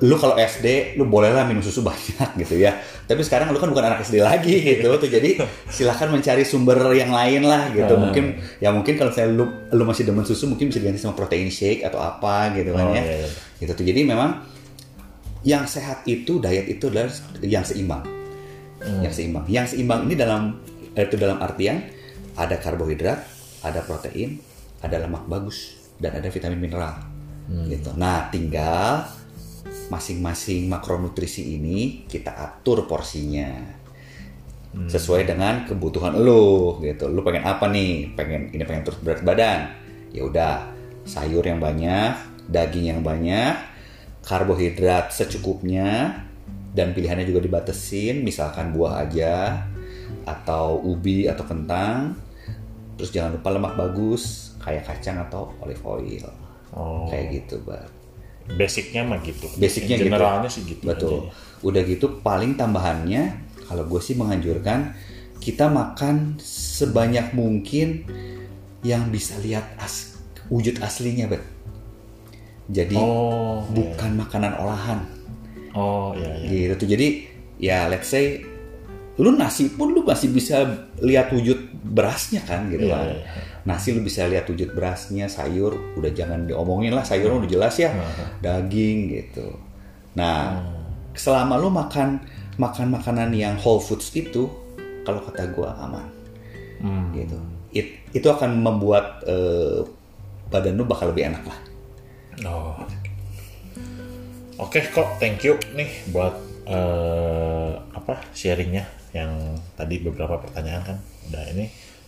lu 0.00 0.16
kalau 0.16 0.34
SD 0.34 0.96
lu 0.96 1.04
bolehlah 1.04 1.44
minum 1.44 1.60
susu 1.60 1.80
banyak 1.80 2.30
gitu 2.46 2.56
ya. 2.56 2.76
Tapi 3.04 3.20
sekarang 3.20 3.52
lu 3.52 3.58
kan 3.58 3.68
bukan 3.68 3.84
anak 3.86 4.00
SD 4.02 4.18
lagi 4.20 4.56
gitu. 4.72 4.88
Tuh 4.96 5.08
jadi 5.08 5.36
silahkan 5.68 6.08
mencari 6.08 6.42
sumber 6.42 6.76
yang 6.92 7.12
lain 7.12 7.44
lah 7.44 7.68
gitu. 7.70 7.92
Hmm. 7.92 8.08
mungkin 8.08 8.24
ya 8.58 8.72
mungkin 8.72 8.96
kalau 8.96 9.12
saya 9.12 9.28
lu 9.28 9.44
lu 9.70 9.82
masih 9.84 10.04
demen 10.04 10.24
susu 10.24 10.46
mungkin 10.46 10.68
bisa 10.68 10.80
diganti 10.80 10.98
sama 10.98 11.12
protein 11.12 11.48
shake 11.48 11.84
atau 11.84 12.00
apa 12.00 12.56
gitu 12.56 12.72
kan 12.72 12.88
Oh, 12.88 12.94
ya. 12.96 13.02
iya, 13.04 13.14
iya. 13.24 13.28
gitu 13.60 13.72
tuh. 13.74 13.84
Jadi 13.84 14.00
memang 14.02 14.40
yang 15.42 15.62
sehat 15.64 16.02
itu 16.04 16.40
diet 16.40 16.66
itu 16.66 16.88
adalah 16.88 17.12
yang 17.38 17.62
seimbang. 17.62 18.02
Yang 19.02 19.22
seimbang. 19.22 19.44
Yang 19.46 19.76
seimbang 19.76 20.08
ini 20.08 20.14
dalam 20.14 20.56
itu 20.92 21.14
dalam 21.14 21.36
artian 21.38 21.84
ada 22.34 22.56
karbohidrat 22.56 23.20
ada 23.60 23.80
protein 23.82 24.40
ada 24.80 25.00
lemak 25.00 25.24
bagus 25.26 25.76
dan 25.96 26.16
ada 26.16 26.28
vitamin 26.28 26.60
mineral. 26.60 26.96
Gitu. 27.46 27.94
Nah 27.94 28.26
tinggal 28.28 29.06
masing-masing 29.88 30.66
makronutrisi 30.66 31.56
ini 31.56 32.06
kita 32.06 32.34
atur 32.34 32.86
porsinya. 32.86 33.50
Sesuai 34.76 35.24
dengan 35.24 35.64
kebutuhan 35.64 36.20
lo 36.20 36.76
gitu. 36.84 37.08
Lo 37.08 37.24
pengen 37.24 37.48
apa 37.48 37.64
nih? 37.72 38.12
Pengen 38.12 38.52
ini 38.52 38.60
pengen 38.60 38.84
terus 38.84 39.00
berat 39.00 39.24
badan. 39.24 39.72
Ya 40.12 40.28
udah 40.28 40.68
sayur 41.08 41.40
yang 41.40 41.64
banyak 41.64 42.12
daging 42.52 42.92
yang 42.92 43.00
banyak 43.00 43.56
karbohidrat 44.20 45.14
secukupnya 45.14 46.20
dan 46.76 46.92
pilihannya 46.92 47.24
juga 47.24 47.40
dibatesin 47.46 48.20
misalkan 48.20 48.74
buah 48.76 49.06
aja 49.06 49.64
atau 50.28 50.76
ubi 50.84 51.24
atau 51.24 51.48
kentang. 51.48 52.12
Terus 53.00 53.16
jangan 53.16 53.40
lupa 53.40 53.48
lemak 53.56 53.74
bagus 53.80 54.52
kayak 54.60 54.84
kacang 54.92 55.24
atau 55.24 55.56
olive 55.64 55.84
oil. 55.88 56.28
Oh, 56.76 57.08
kayak 57.08 57.32
gitu 57.32 57.64
bang 57.64 58.05
basicnya 58.54 59.02
mah 59.02 59.18
gitu. 59.26 59.50
basicnya 59.58 59.98
gitu 59.98 60.06
generalnya 60.06 60.50
sih 60.52 60.62
gitu. 60.62 60.86
betul 60.86 61.26
aja 61.26 61.44
udah 61.66 61.82
gitu 61.82 62.06
paling 62.22 62.54
tambahannya 62.54 63.42
kalau 63.66 63.82
gue 63.90 63.98
sih 63.98 64.14
menganjurkan 64.14 64.94
kita 65.42 65.66
makan 65.66 66.38
sebanyak 66.40 67.34
mungkin 67.34 68.06
yang 68.86 69.10
bisa 69.10 69.34
lihat 69.42 69.66
as 69.82 70.14
wujud 70.46 70.78
aslinya 70.78 71.26
bet 71.26 71.42
jadi 72.70 72.98
Oh, 72.98 73.62
bukan 73.70 74.14
makanan 74.18 74.58
olahan 74.62 75.00
oh 75.74 76.14
iya 76.14 76.30
iya. 76.46 76.48
gitu 76.70 76.86
tuh 76.86 76.88
jadi 76.94 77.08
ya 77.58 77.78
let's 77.90 78.10
say 78.10 78.42
lu 79.16 79.32
nasi 79.32 79.72
pun 79.72 79.96
lu 79.96 80.04
masih 80.04 80.28
bisa 80.28 80.86
lihat 81.00 81.32
wujud 81.32 81.56
berasnya 81.82 82.44
kan 82.44 82.68
gitu 82.68 82.86
Iya, 82.86 82.94
kan 82.94 83.04
iya, 83.06 83.16
iya. 83.16 83.55
Nasi 83.66 83.90
lu 83.90 84.00
bisa 84.00 84.30
lihat 84.30 84.46
wujud 84.46 84.72
berasnya 84.72 85.26
sayur 85.26 85.74
udah 85.98 86.10
jangan 86.14 86.46
diomongin 86.46 86.94
lah 86.94 87.02
sayur 87.02 87.34
udah 87.42 87.50
jelas 87.50 87.74
ya. 87.76 87.90
Daging 88.38 89.10
gitu. 89.10 89.50
Nah 90.14 90.62
selama 91.18 91.58
lu 91.58 91.68
makan 91.68 92.22
makan 92.56 92.94
makanan 92.94 93.34
yang 93.34 93.58
whole 93.58 93.82
foods 93.82 94.14
itu 94.14 94.48
kalau 95.02 95.20
kata 95.26 95.50
gua 95.50 95.74
aman. 95.82 96.06
Hmm. 96.80 97.10
gitu. 97.12 97.36
It- 97.74 98.06
itu 98.14 98.28
akan 98.30 98.62
membuat 98.62 99.26
eh, 99.26 99.82
badan 100.48 100.78
lu 100.78 100.86
bakal 100.86 101.10
lebih 101.10 101.28
enak 101.34 101.42
lah. 101.44 101.58
Oh. 102.46 102.78
Oke 104.56 104.80
kok, 104.88 105.20
thank 105.20 105.44
you 105.44 105.58
nih 105.76 105.90
buat 106.14 106.32
eh, 106.64 107.72
apa 107.92 108.24
sharingnya 108.32 108.88
yang 109.12 109.56
tadi 109.76 110.00
beberapa 110.00 110.40
pertanyaan 110.40 110.82
kan. 110.84 110.98
Udah 111.28 111.44
ini 111.52 111.66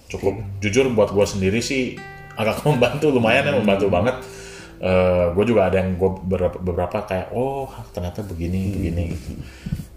cukup 0.08 0.40
jujur 0.64 0.88
buat 0.92 1.12
gue 1.12 1.26
sendiri 1.28 1.60
sih 1.60 1.96
agak 2.34 2.62
membantu 2.68 3.12
lumayan 3.12 3.48
ya 3.48 3.54
membantu 3.54 3.88
banget. 3.92 4.16
gue 5.34 5.42
juga 5.42 5.66
ada 5.66 5.82
yang 5.82 5.98
gue 5.98 6.10
beberapa, 6.22 6.54
beberapa 6.62 7.02
kayak 7.02 7.34
oh 7.34 7.66
ternyata 7.90 8.22
begini 8.22 8.78
begini 8.78 9.02
gitu. 9.10 9.34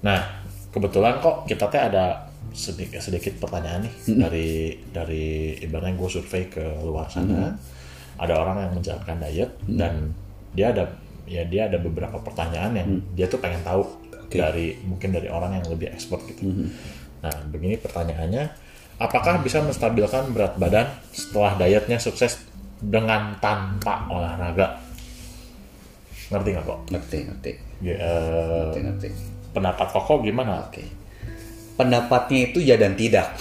Nah 0.02 0.42
kebetulan 0.74 1.22
kok 1.22 1.46
kita 1.46 1.70
teh 1.70 1.78
ada 1.78 2.26
sedikit 2.50 2.98
sedikit 2.98 3.38
pertanyaan 3.38 3.86
nih 3.86 3.96
dari 4.10 4.50
dari 4.90 5.26
ibaratnya 5.62 5.94
gue 5.94 6.10
survei 6.10 6.50
ke 6.50 6.82
luar 6.82 7.06
sana. 7.14 7.54
Ada 8.18 8.34
orang 8.42 8.58
yang 8.66 8.74
menjalankan 8.74 9.18
diet 9.22 9.52
dan 9.70 10.18
dia 10.58 10.74
ada 10.74 10.90
ya 11.30 11.46
dia 11.46 11.70
ada 11.70 11.78
beberapa 11.78 12.18
pertanyaan 12.20 12.72
yang 12.74 12.90
dia 13.14 13.30
tuh 13.30 13.38
pengen 13.38 13.62
tahu 13.62 13.86
dari 14.32 14.80
mungkin 14.84 15.12
dari 15.12 15.28
orang 15.28 15.60
yang 15.62 15.66
lebih 15.70 15.92
expert 15.92 16.24
gitu. 16.28 16.68
Nah 17.22 17.36
begini 17.52 17.78
pertanyaannya, 17.78 18.44
apakah 19.02 19.42
bisa 19.42 19.66
menstabilkan 19.66 20.30
berat 20.30 20.54
badan 20.62 20.86
setelah 21.10 21.58
dietnya 21.58 21.98
sukses 21.98 22.38
dengan 22.78 23.34
tanpa 23.42 24.06
olahraga? 24.14 24.78
Ngerti 26.30 26.50
nggak 26.54 26.66
kok? 26.70 26.80
ngerti 26.94 27.18
ngerti 27.28 27.52
Ya, 27.82 27.98
eh, 27.98 28.62
ngerti 28.70 28.80
ngerti 28.86 29.08
pendapat 29.58 29.88
koko 29.90 30.22
gimana? 30.22 30.70
Oke. 30.70 30.86
Pendapatnya 31.74 32.54
itu 32.54 32.62
ya 32.62 32.78
dan 32.78 32.94
tidak. 32.94 33.34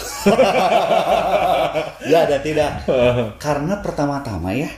ya 2.13 2.25
dan 2.25 2.41
tidak. 2.41 2.89
Karena 3.37 3.85
pertama-tama 3.85 4.57
ya, 4.57 4.73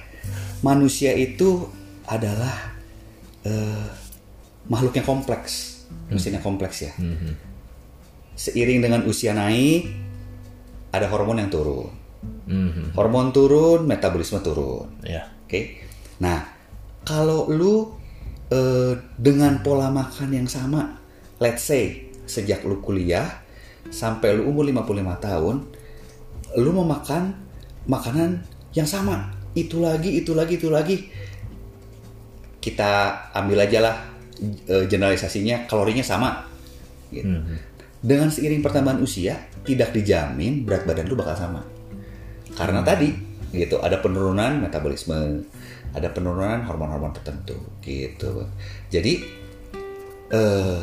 manusia 0.66 1.14
itu 1.14 1.70
adalah 2.10 2.74
eh, 3.46 3.86
makhluk 4.66 4.98
yang 4.98 5.06
kompleks. 5.06 5.86
Mesin 6.10 6.36
yang 6.36 6.44
kompleks 6.44 6.82
ya. 6.82 6.92
Seiring 8.34 8.82
dengan 8.82 9.06
usia 9.06 9.30
naik, 9.30 9.86
ada 10.92 11.08
hormon 11.08 11.40
yang 11.40 11.50
turun. 11.50 11.90
Mhm. 12.46 12.94
Hormon 12.94 13.32
turun, 13.32 13.88
metabolisme 13.88 14.38
turun. 14.44 14.86
Ya, 15.02 15.26
Oke. 15.48 15.82
Nah, 16.20 16.44
kalau 17.02 17.50
lu 17.50 17.92
eh, 18.52 18.94
dengan 19.16 19.64
pola 19.64 19.88
makan 19.88 20.30
yang 20.30 20.48
sama, 20.48 21.00
let's 21.40 21.64
say 21.66 22.12
sejak 22.28 22.62
lu 22.62 22.78
kuliah 22.84 23.42
sampai 23.90 24.38
lu 24.38 24.52
umur 24.52 24.68
55 24.68 25.18
tahun, 25.18 25.56
lu 26.60 26.70
mau 26.70 26.86
makan 26.86 27.34
makanan 27.88 28.44
yang 28.76 28.86
sama, 28.86 29.32
itu 29.56 29.82
lagi, 29.82 30.20
itu 30.22 30.32
lagi, 30.36 30.54
itu 30.60 30.68
lagi. 30.70 30.96
Kita 32.62 33.26
ambil 33.34 33.66
aja 33.66 33.78
lah 33.82 33.96
eh, 34.68 34.84
generalisasinya 34.86 35.66
kalorinya 35.66 36.04
sama. 36.04 36.46
Gitu. 37.12 37.28
Dengan 38.02 38.34
seiring 38.34 38.66
pertambahan 38.66 38.98
usia, 38.98 39.38
tidak 39.62 39.94
dijamin 39.94 40.66
berat 40.66 40.82
badan 40.82 41.06
lu 41.06 41.14
bakal 41.14 41.38
sama. 41.38 41.62
Karena 42.58 42.82
tadi 42.82 43.14
gitu 43.54 43.78
ada 43.78 44.02
penurunan 44.02 44.58
metabolisme, 44.58 45.46
ada 45.94 46.10
penurunan 46.10 46.66
hormon-hormon 46.66 47.14
tertentu 47.14 47.54
gitu. 47.78 48.42
Jadi 48.90 49.22
eh 50.34 50.82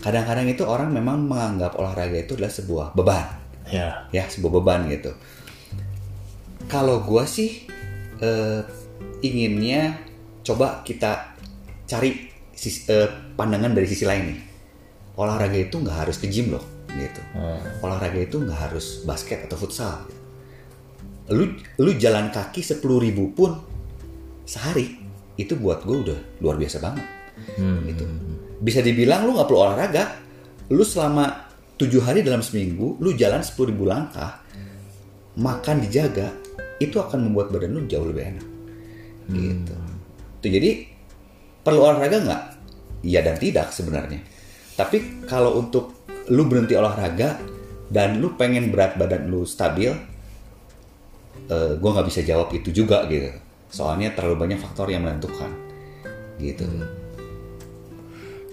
kadang-kadang 0.00 0.46
itu 0.48 0.62
orang 0.64 0.94
memang 0.94 1.26
menganggap 1.26 1.76
olahraga 1.76 2.22
itu 2.22 2.38
adalah 2.38 2.52
sebuah 2.54 2.86
beban, 2.96 3.26
ya, 3.68 4.06
ya 4.14 4.24
sebuah 4.30 4.52
beban 4.62 4.88
gitu. 4.88 5.12
Kalau 6.70 7.02
gua 7.02 7.26
sih 7.26 7.66
eh, 8.22 8.62
inginnya 9.26 9.98
coba 10.46 10.86
kita 10.86 11.36
cari 11.84 12.30
sis- 12.54 12.86
eh, 12.88 13.10
pandangan 13.34 13.74
dari 13.74 13.90
sisi 13.90 14.06
lain 14.06 14.24
nih. 14.30 14.40
Olahraga 15.18 15.58
itu 15.58 15.78
nggak 15.80 15.96
harus 16.06 16.16
ke 16.20 16.30
gym 16.30 16.54
loh, 16.54 16.64
gitu. 16.90 17.22
Olahraga 17.82 18.18
itu 18.18 18.38
nggak 18.38 18.70
harus 18.70 19.02
basket 19.02 19.46
atau 19.48 19.56
futsal. 19.58 20.06
Gitu. 20.06 20.20
Lu 21.30 21.44
lu 21.78 21.90
jalan 21.98 22.30
kaki 22.34 22.62
10.000 22.62 22.82
ribu 22.82 23.30
pun 23.34 23.58
sehari 24.46 24.98
itu 25.38 25.54
buat 25.54 25.82
gue 25.86 25.96
udah 26.10 26.18
luar 26.42 26.56
biasa 26.58 26.78
banget. 26.82 27.06
Gitu. 27.60 28.04
Bisa 28.60 28.80
dibilang 28.84 29.26
lu 29.26 29.36
nggak 29.36 29.48
perlu 29.48 29.60
olahraga, 29.60 30.04
lu 30.70 30.84
selama 30.86 31.50
tujuh 31.80 32.04
hari 32.04 32.20
dalam 32.20 32.44
seminggu 32.44 33.00
lu 33.00 33.16
jalan 33.16 33.40
10.000 33.40 33.72
langkah 33.88 34.44
makan 35.40 35.80
dijaga 35.80 36.28
itu 36.76 37.00
akan 37.00 37.30
membuat 37.30 37.48
badan 37.48 37.72
lu 37.72 37.88
jauh 37.88 38.04
lebih 38.04 38.36
enak 38.36 38.46
gitu 39.32 39.74
tuh 40.44 40.50
jadi 40.50 40.70
perlu 41.64 41.80
olahraga 41.80 42.18
nggak 42.20 42.42
iya 43.06 43.24
dan 43.24 43.40
tidak 43.40 43.72
sebenarnya 43.72 44.20
tapi 44.80 45.28
kalau 45.28 45.60
untuk 45.60 46.08
lu 46.32 46.48
berhenti 46.48 46.72
olahraga 46.72 47.36
dan 47.92 48.16
lu 48.16 48.32
pengen 48.40 48.72
berat 48.72 48.96
badan 48.96 49.28
lu 49.28 49.44
stabil 49.44 49.92
eh 51.50 51.72
gue 51.76 51.90
nggak 51.92 52.08
bisa 52.08 52.24
jawab 52.24 52.48
itu 52.56 52.72
juga 52.72 53.04
gitu 53.12 53.28
soalnya 53.68 54.16
terlalu 54.16 54.48
banyak 54.48 54.58
faktor 54.58 54.88
yang 54.88 55.04
menentukan 55.04 55.52
gitu 56.40 56.64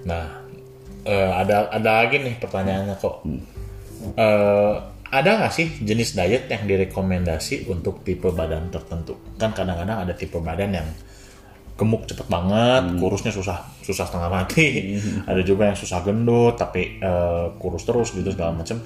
Nah, 0.07 0.23
eh, 1.03 1.31
ada 1.35 1.67
ada 1.67 1.89
lagi 2.03 2.23
nih 2.23 2.39
pertanyaannya 2.39 2.95
kok. 2.95 3.27
Eh, 4.15 4.75
ada 5.07 5.29
nggak 5.39 5.53
sih 5.53 5.67
jenis 5.83 6.15
diet 6.15 6.47
yang 6.47 6.63
direkomendasi 6.63 7.67
untuk 7.67 8.07
tipe 8.07 8.31
badan 8.31 8.71
tertentu? 8.71 9.19
Kan 9.35 9.51
kadang-kadang 9.51 10.07
ada 10.07 10.13
tipe 10.15 10.39
badan 10.39 10.71
yang 10.79 10.87
gemuk 11.77 12.09
cepet 12.09 12.25
banget, 12.25 12.97
kurusnya 12.97 13.29
susah 13.29 13.61
susah 13.85 14.09
setengah 14.09 14.29
mati. 14.33 14.97
Ada 15.29 15.45
juga 15.45 15.69
yang 15.69 15.77
susah 15.77 16.01
gendut 16.01 16.57
tapi 16.57 16.97
eh, 16.97 17.45
kurus 17.61 17.85
terus 17.85 18.11
gitu 18.17 18.33
segala 18.33 18.57
macam. 18.57 18.81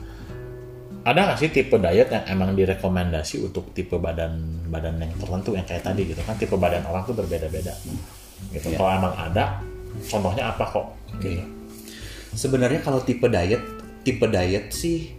Ada 1.02 1.18
nggak 1.18 1.40
sih 1.42 1.50
tipe 1.50 1.82
diet 1.82 2.14
yang 2.14 2.26
emang 2.30 2.54
direkomendasi 2.54 3.42
untuk 3.42 3.74
tipe 3.74 3.98
badan 3.98 4.68
badan 4.70 5.02
yang 5.02 5.10
tertentu 5.18 5.58
yang 5.58 5.66
kayak 5.66 5.82
tadi 5.82 6.06
gitu 6.06 6.22
kan 6.22 6.38
tipe 6.38 6.54
badan 6.54 6.86
orang 6.86 7.02
tuh 7.08 7.18
berbeda-beda 7.18 7.74
gitu. 8.54 8.68
Kalau 8.78 8.92
emang 8.92 9.16
ada, 9.18 9.58
contohnya 10.06 10.54
apa 10.54 10.62
kok? 10.70 10.86
Gitu. 11.24 11.42
Sebenarnya 12.38 12.86
kalau 12.86 13.02
tipe 13.02 13.26
diet, 13.26 13.64
tipe 14.06 14.30
diet 14.30 14.70
sih 14.70 15.16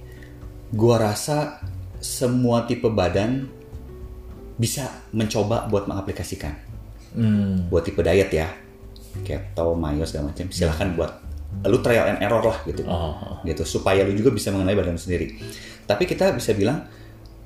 gua 0.70 1.10
rasa 1.10 1.58
semua 1.98 2.62
tipe 2.68 2.86
badan 2.86 3.50
bisa 4.54 4.86
mencoba 5.10 5.66
buat 5.66 5.90
mengaplikasikan. 5.90 6.71
Hmm. 7.12 7.68
Buat 7.68 7.82
tipe 7.88 8.00
diet 8.00 8.30
ya. 8.32 8.48
Keto, 9.22 9.76
mayo 9.76 10.02
segala 10.08 10.32
macam. 10.32 10.48
Silahkan 10.48 10.88
buat 10.96 11.12
lu 11.68 11.78
trial 11.84 12.16
and 12.16 12.20
error 12.24 12.40
lah 12.40 12.58
gitu. 12.64 12.82
Oh. 12.88 13.38
Gitu 13.44 13.62
supaya 13.68 14.02
lu 14.08 14.16
juga 14.16 14.32
bisa 14.32 14.48
mengenai 14.50 14.72
badan 14.72 14.96
sendiri. 14.96 15.36
Tapi 15.84 16.08
kita 16.08 16.32
bisa 16.32 16.56
bilang 16.56 16.88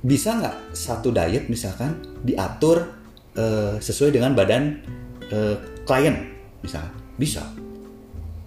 bisa 0.07 0.39
nggak 0.39 0.77
satu 0.77 1.11
diet 1.11 1.51
misalkan 1.51 1.99
diatur 2.23 2.87
eh, 3.35 3.77
sesuai 3.83 4.15
dengan 4.15 4.33
badan 4.39 4.79
eh, 5.27 5.57
klien 5.83 6.17
misalkan? 6.63 6.95
Bisa. 7.19 7.43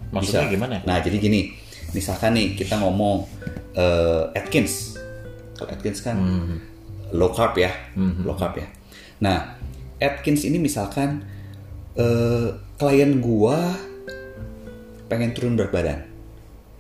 Maksudnya 0.09 0.49
Bisa. 0.49 0.55
gimana? 0.55 0.75
Nah, 0.85 0.97
jadi 1.01 1.21
gini, 1.21 1.53
misalkan 1.93 2.33
nih 2.33 2.57
kita 2.57 2.79
ngomong 2.79 3.27
eh, 3.75 4.39
Atkins. 4.39 4.95
Kalau 5.59 5.69
Atkins 5.75 5.99
kan 5.99 6.15
low 7.11 7.35
carb 7.35 7.59
ya, 7.59 7.73
low 8.23 8.37
carb 8.39 8.55
ya. 8.63 8.67
Nah, 9.19 9.58
Atkins 9.99 10.47
ini 10.47 10.57
misalkan 10.57 11.27
eh, 11.95 12.55
klien 12.79 13.19
gua 13.19 13.75
pengen 15.11 15.35
turun 15.35 15.59
berat 15.59 15.71
badan. 15.75 15.99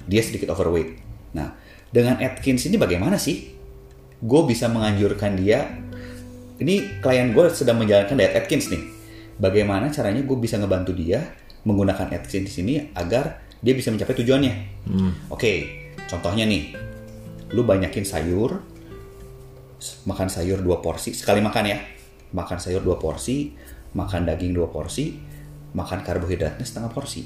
Dia 0.09 0.21
sedikit 0.23 0.49
overweight. 0.53 0.97
Nah, 1.35 1.53
dengan 1.89 2.17
Atkins 2.21 2.65
ini 2.65 2.77
bagaimana 2.77 3.17
sih? 3.17 3.53
Gue 4.19 4.41
bisa 4.45 4.69
menganjurkan 4.69 5.37
dia. 5.37 5.65
Ini 6.59 7.01
klien 7.01 7.31
gue 7.31 7.45
sedang 7.55 7.81
menjalankan 7.81 8.19
diet 8.19 8.35
Atkins 8.37 8.69
nih. 8.69 8.83
Bagaimana 9.39 9.89
caranya 9.89 10.21
gue 10.21 10.37
bisa 10.37 10.59
ngebantu 10.59 10.91
dia 10.93 11.23
menggunakan 11.63 12.11
Atkins 12.13 12.57
ini 12.61 12.91
agar 12.93 13.41
dia 13.59 13.73
bisa 13.75 13.91
mencapai 13.91 14.15
tujuannya. 14.15 14.53
Oke, 15.31 15.51
contohnya 16.07 16.47
nih, 16.47 16.75
lu 17.55 17.63
banyakin 17.63 18.03
sayur, 18.03 18.59
makan 20.07 20.27
sayur 20.27 20.59
dua 20.59 20.79
porsi 20.83 21.15
sekali 21.15 21.39
makan 21.43 21.65
ya, 21.67 21.77
makan 22.35 22.57
sayur 22.61 22.85
dua 22.85 23.01
porsi, 23.01 23.53
makan 23.97 24.29
daging 24.29 24.53
dua 24.53 24.69
porsi, 24.69 25.17
makan 25.73 26.05
karbohidratnya 26.05 26.65
setengah 26.65 26.91
porsi. 26.93 27.25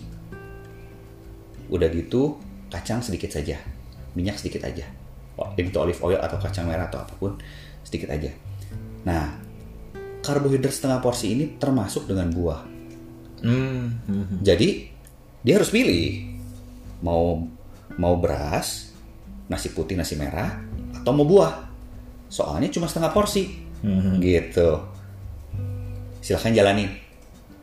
Udah 1.71 1.87
gitu 1.91 2.39
kacang 2.71 3.03
sedikit 3.03 3.31
saja, 3.31 3.59
minyak 4.15 4.39
sedikit 4.39 4.67
aja, 4.67 4.85
itu 5.57 5.77
olive 5.79 6.01
oil 6.01 6.19
atau 6.19 6.37
kacang 6.39 6.65
merah 6.69 6.89
atau 6.89 7.01
apa 7.01 7.13
pun 7.17 7.37
sedikit 7.85 8.13
aja. 8.13 8.31
Nah, 9.03 9.35
karbohidrat 10.23 10.71
setengah 10.71 11.03
porsi 11.03 11.35
ini 11.35 11.59
termasuk 11.59 12.07
dengan 12.07 12.31
buah. 12.31 12.61
Hmm. 13.43 13.99
Jadi 14.39 14.87
dia 15.43 15.59
harus 15.59 15.67
pilih 15.67 16.31
mau 17.03 17.43
mau 17.99 18.15
beras, 18.15 18.95
nasi 19.51 19.69
putih, 19.75 19.99
nasi 19.99 20.15
merah, 20.15 20.63
atau 20.95 21.11
mau 21.11 21.27
buah. 21.27 21.67
Soalnya 22.31 22.71
cuma 22.71 22.87
setengah 22.87 23.11
porsi, 23.11 23.53
gitu. 24.17 24.92
Silahkan 26.23 26.55
jalanin. 26.55 26.87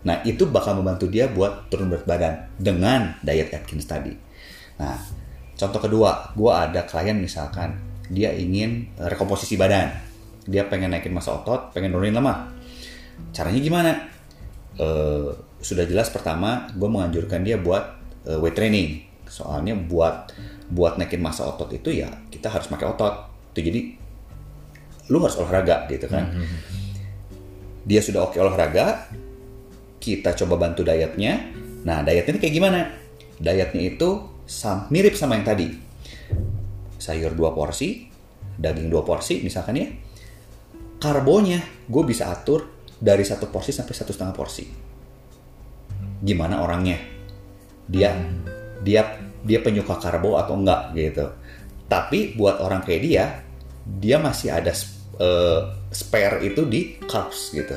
Nah 0.04 0.20
itu 0.28 0.44
bakal 0.48 0.76
membantu 0.76 1.08
dia 1.08 1.32
buat 1.32 1.72
turun 1.72 1.88
berat 1.88 2.04
badan 2.04 2.34
dengan 2.60 3.16
diet 3.24 3.48
Atkins 3.56 3.88
tadi. 3.88 4.12
Nah 4.76 5.00
contoh 5.56 5.80
kedua, 5.80 6.36
gue 6.36 6.52
ada 6.52 6.84
klien 6.84 7.16
misalkan 7.16 7.80
dia 8.12 8.36
ingin 8.36 8.92
eh, 9.00 9.08
rekomposisi 9.08 9.56
badan, 9.56 9.88
dia 10.44 10.68
pengen 10.68 10.92
naikin 10.92 11.16
massa 11.16 11.40
otot, 11.40 11.72
pengen 11.72 11.96
nurunin 11.96 12.12
lemak. 12.12 12.52
Caranya 13.32 13.60
gimana? 13.60 13.92
Eh, 14.76 15.28
sudah 15.60 15.84
jelas 15.84 16.08
pertama 16.08 16.68
gue 16.72 16.88
menganjurkan 16.88 17.44
dia 17.44 17.60
buat 17.60 17.84
eh, 18.24 18.38
weight 18.40 18.56
training 18.56 18.88
soalnya 19.28 19.76
buat 19.76 20.32
buat 20.72 20.98
naikin 20.98 21.22
massa 21.22 21.46
otot 21.46 21.70
itu 21.70 22.02
ya 22.02 22.10
kita 22.32 22.50
harus 22.50 22.66
pakai 22.66 22.88
otot 22.88 23.14
tuh 23.54 23.62
jadi 23.62 23.94
lu 25.12 25.22
harus 25.22 25.38
olahraga 25.38 25.86
gitu 25.86 26.10
kan 26.10 26.34
dia 27.90 27.98
sudah 27.98 28.30
oke 28.30 28.38
olahraga 28.38 29.10
kita 29.98 30.38
coba 30.38 30.70
bantu 30.70 30.86
dietnya. 30.86 31.50
Nah 31.82 32.06
dietnya 32.06 32.38
ini 32.38 32.40
kayak 32.40 32.54
gimana? 32.54 32.80
Dietnya 33.42 33.82
itu 33.82 34.08
mirip 34.94 35.18
sama 35.18 35.34
yang 35.34 35.46
tadi. 35.50 35.68
Sayur 37.02 37.34
dua 37.34 37.50
porsi 37.50 38.06
daging 38.54 38.86
dua 38.86 39.02
porsi 39.02 39.42
misalkan 39.42 39.74
ya. 39.74 39.90
Karbonya 41.02 41.88
gue 41.90 42.02
bisa 42.06 42.30
atur 42.30 42.86
dari 42.94 43.26
satu 43.26 43.50
porsi 43.50 43.74
sampai 43.74 43.94
satu 43.96 44.14
setengah 44.14 44.36
porsi. 44.36 44.64
Gimana 46.22 46.62
orangnya? 46.62 47.00
Dia 47.90 48.14
dia 48.86 49.18
dia 49.42 49.58
penyuka 49.64 49.98
karbo 49.98 50.38
atau 50.38 50.54
enggak 50.54 50.94
gitu. 50.94 51.26
Tapi 51.90 52.38
buat 52.38 52.62
orang 52.62 52.86
kayak 52.86 53.02
dia 53.02 53.24
dia 53.82 54.16
masih 54.22 54.52
ada 54.52 54.70
eh, 55.18 55.79
spare 55.90 56.42
itu 56.42 56.64
di 56.64 56.96
carbs 57.02 57.50
gitu 57.52 57.76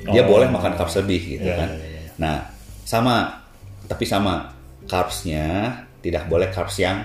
dia 0.00 0.22
Oh. 0.22 0.28
boleh 0.28 0.48
makan 0.48 0.74
carbs 0.74 0.96
lebih 0.96 1.20
gitu 1.36 1.44
Iya, 1.44 1.56
kan 1.60 1.70
iya, 1.70 1.86
iya. 2.00 2.10
nah 2.16 2.36
sama 2.82 3.44
tapi 3.84 4.04
sama 4.04 4.48
carbsnya 4.86 5.74
tidak 6.00 6.26
boleh 6.26 6.48
carbs 6.48 6.78
yang 6.78 7.04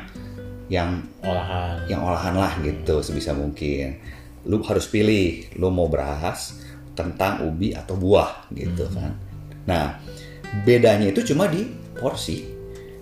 yang 0.65 0.97
Olahan. 1.21 1.85
yang 1.85 2.01
olahan 2.01 2.33
lah 2.33 2.57
gitu 2.57 2.97
sebisa 2.97 3.37
mungkin. 3.37 4.01
Lu 4.49 4.61
harus 4.65 4.85
pilih, 4.85 5.45
lu 5.57 5.69
mau 5.69 5.85
beras, 5.85 6.57
kentang, 6.93 7.45
ubi 7.45 7.69
atau 7.69 7.93
buah 7.93 8.49
gitu 8.49 8.89
kan. 8.89 9.13
Nah, 9.65 10.01
bedanya 10.61 11.05
itu 11.05 11.21
cuma 11.23 11.45
di 11.45 11.69
porsi, 11.93 12.49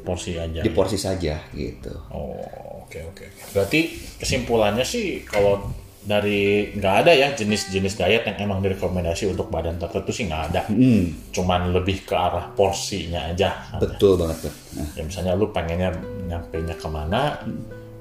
Porsi 0.03 0.35
aja. 0.35 0.59
di 0.59 0.69
porsi 0.71 0.99
saja 0.99 1.39
gitu. 1.51 1.91
Oh, 2.11 2.35
oke 2.83 2.99
oke. 3.05 3.23
oke. 3.23 3.51
Berarti 3.55 3.79
kesimpulannya 4.19 4.83
sih 4.83 5.23
kalau 5.23 5.71
dari 6.03 6.71
nggak 6.75 6.95
ada 7.03 7.11
ya 7.15 7.31
jenis-jenis 7.31 7.95
diet 7.95 8.23
yang 8.27 8.37
emang 8.43 8.59
direkomendasi 8.59 9.31
untuk 9.31 9.47
badan 9.47 9.79
tertentu 9.79 10.11
sih 10.11 10.27
nggak 10.27 10.43
ada. 10.51 10.61
Hmm, 10.67 11.31
Cuman 11.31 11.71
lebih 11.71 12.03
ke 12.03 12.11
arah 12.11 12.51
porsinya 12.51 13.31
aja. 13.31 13.71
betul 13.79 14.19
banget 14.19 14.47
tuh. 14.47 14.53
Nah, 14.75 14.87
Ya 14.93 15.03
misalnya 15.03 15.33
lu 15.33 15.49
pengennya 15.49 15.95
nyampe 16.27 16.59
nya 16.59 16.75
ke 16.75 16.87
mana, 16.87 17.39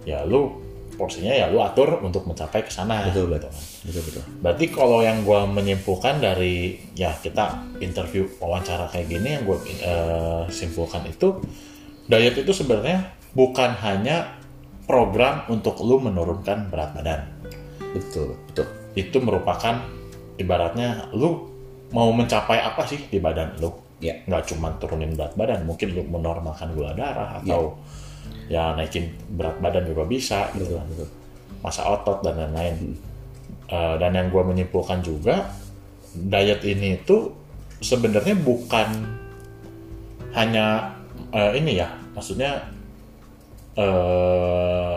ya 0.02 0.26
lu 0.26 0.58
porsinya 0.92 1.32
ya 1.32 1.48
lu 1.48 1.62
atur 1.62 2.02
untuk 2.02 2.28
mencapai 2.28 2.66
ke 2.66 2.70
sana. 2.70 3.06
betul 3.08 3.30
gitu 3.30 3.38
betul. 3.38 3.48
kan. 3.48 3.54
Betul 3.86 4.02
betul. 4.06 4.22
Berarti 4.42 4.64
kalau 4.68 4.98
yang 5.00 5.18
gue 5.22 5.40
menyimpulkan 5.48 6.14
dari 6.18 6.78
ya 6.92 7.14
kita 7.16 7.78
interview 7.78 8.26
wawancara 8.38 8.90
kayak 8.90 9.08
gini 9.08 9.40
yang 9.40 9.46
gue 9.46 9.58
simpulkan 10.50 11.06
itu 11.06 11.38
diet 12.06 12.34
itu 12.36 12.52
sebenarnya 12.52 13.14
bukan 13.32 13.72
hanya 13.80 14.36
program 14.84 15.46
untuk 15.48 15.78
lu 15.80 16.02
menurunkan 16.02 16.68
berat 16.68 16.92
badan. 16.92 17.20
Betul, 17.92 18.34
betul. 18.48 18.66
Itu 18.96 19.20
merupakan 19.20 19.80
ibaratnya 20.40 21.12
lu 21.12 21.48
mau 21.92 22.08
mencapai 22.12 22.60
apa 22.60 22.88
sih 22.88 23.00
di 23.08 23.20
badan 23.20 23.60
lu? 23.60 23.72
Ya. 24.02 24.18
Nggak 24.26 24.50
cuma 24.52 24.74
turunin 24.80 25.14
berat 25.14 25.36
badan, 25.38 25.62
mungkin 25.68 25.94
lu 25.94 26.02
menormalkan 26.08 26.74
gula 26.74 26.96
darah 26.96 27.38
atau 27.38 27.78
ya 28.50 28.74
naikin 28.74 29.12
berat 29.36 29.60
badan 29.62 29.86
juga 29.86 30.02
bisa 30.08 30.50
gitu 30.56 30.74
Betul, 30.74 30.78
kan 30.80 30.86
betul. 30.90 31.08
masa 31.62 31.82
otot 31.86 32.18
dan 32.26 32.34
lain-lain. 32.40 32.98
Eh, 33.72 33.94
dan 33.96 34.12
yang 34.12 34.28
gue 34.28 34.42
menyimpulkan 34.42 35.00
juga 35.00 35.48
diet 36.12 36.60
ini 36.66 36.98
itu 37.00 37.32
sebenarnya 37.80 38.36
bukan 38.36 38.88
hanya 40.34 40.96
eh, 41.32 41.52
ini 41.56 41.78
ya, 41.78 41.88
maksudnya 42.16 42.68
eh 43.72 44.96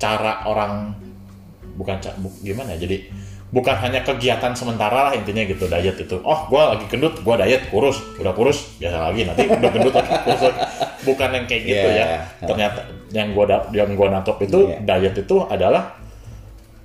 cara 0.00 0.32
orang 0.44 0.92
bukan 1.80 1.96
bu- 2.20 2.36
gimana 2.40 2.76
ya, 2.76 2.84
jadi 2.84 3.08
bukan 3.50 3.74
hanya 3.74 4.04
kegiatan 4.04 4.52
sementara 4.52 5.10
lah 5.10 5.12
intinya 5.12 5.42
gitu 5.42 5.66
diet 5.66 5.98
itu 5.98 6.16
oh 6.22 6.46
gue 6.46 6.60
lagi 6.60 6.84
gendut 6.86 7.18
gue 7.18 7.34
diet 7.36 7.66
kurus 7.66 7.98
udah 8.14 8.30
kurus 8.30 8.78
biasa 8.78 9.10
lagi 9.10 9.26
nanti 9.26 9.42
udah 9.48 9.70
gendut 9.70 9.90
lagi 9.90 10.12
kurus 10.22 10.42
lagi 10.46 10.58
bukan 11.02 11.28
yang 11.34 11.44
kayak 11.50 11.62
gitu 11.64 11.88
Iya. 11.88 11.98
ya 11.98 12.06
ternyata 12.44 12.80
yang 13.10 13.34
gue 13.34 13.44
yang 13.74 13.90
gue 13.90 14.06
nangkep 14.06 14.36
itu 14.44 14.58
Iya. 14.70 14.76
diet 14.86 15.14
itu 15.18 15.36
adalah 15.42 15.98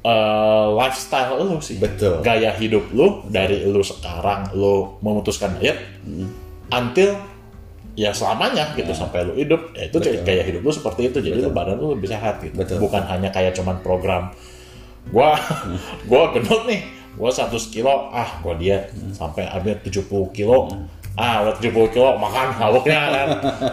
eh, 0.02 0.68
lifestyle 0.74 1.38
lu 1.38 1.58
sih 1.60 1.78
Betul. 1.78 2.22
gaya 2.22 2.50
hidup 2.54 2.90
lu 2.90 3.26
dari 3.28 3.62
lu 3.62 3.82
sekarang 3.82 4.50
lu 4.54 4.98
memutuskan 5.02 5.58
diet 5.58 5.78
until 6.68 7.14
ya 7.94 8.10
selamanya 8.10 8.74
gitu 8.74 8.90
sampai 8.90 9.22
lu 9.22 9.34
hidup 9.34 9.70
ya 9.72 9.86
itu 9.86 9.98
Betul. 9.98 10.18
gaya 10.22 10.42
hidup 10.42 10.62
lu 10.62 10.72
seperti 10.72 11.10
itu 11.10 11.18
jadi 11.22 11.40
lu 11.40 11.50
badan 11.50 11.78
lu 11.78 11.94
lebih 11.94 12.10
sehat 12.10 12.42
gitu 12.42 12.58
Betul. 12.58 12.82
bukan 12.82 13.06
hanya 13.06 13.30
kayak 13.30 13.54
cuman 13.54 13.80
program 13.80 14.34
gua 15.10 15.36
gua 16.10 16.32
gendut 16.32 16.64
nih. 16.66 16.82
Gua 17.16 17.30
100 17.30 17.48
kilo. 17.70 18.10
Ah 18.10 18.40
gua 18.40 18.54
diet. 18.56 18.90
Sampai 19.12 19.48
ambil 19.48 19.78
70 19.80 20.06
kilo. 20.30 20.68
Ah 21.16 21.42
udah 21.42 21.56
70 21.56 21.72
kilo 21.90 22.16
makan 22.16 22.48
haluknya 22.54 23.00
kan. 23.08 23.28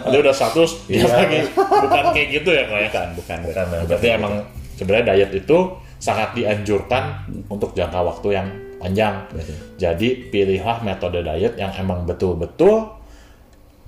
Nanti 0.07 0.17
udah 0.17 0.31
100 0.31 0.55
dia 0.87 1.03
lagi. 1.03 1.39
Bukan 1.55 2.03
kayak 2.11 2.27
gitu 2.31 2.49
ya 2.49 2.63
kayak 2.65 2.89
bukan 2.91 3.07
bukan. 3.19 3.39
bukan 3.47 3.65
ya. 3.67 3.79
berarti 3.83 4.07
emang 4.09 4.33
sebenarnya 4.73 5.05
diet 5.11 5.31
itu 5.35 5.57
sangat 5.99 6.35
dianjurkan 6.35 7.03
untuk 7.47 7.71
jangka 7.71 7.99
waktu 7.99 8.27
yang 8.33 8.47
panjang. 8.79 9.15
Betul. 9.31 9.55
jadi 9.75 10.07
pilihlah 10.27 10.83
metode 10.83 11.23
diet 11.23 11.55
yang 11.55 11.71
emang 11.73 12.03
betul-betul 12.03 12.91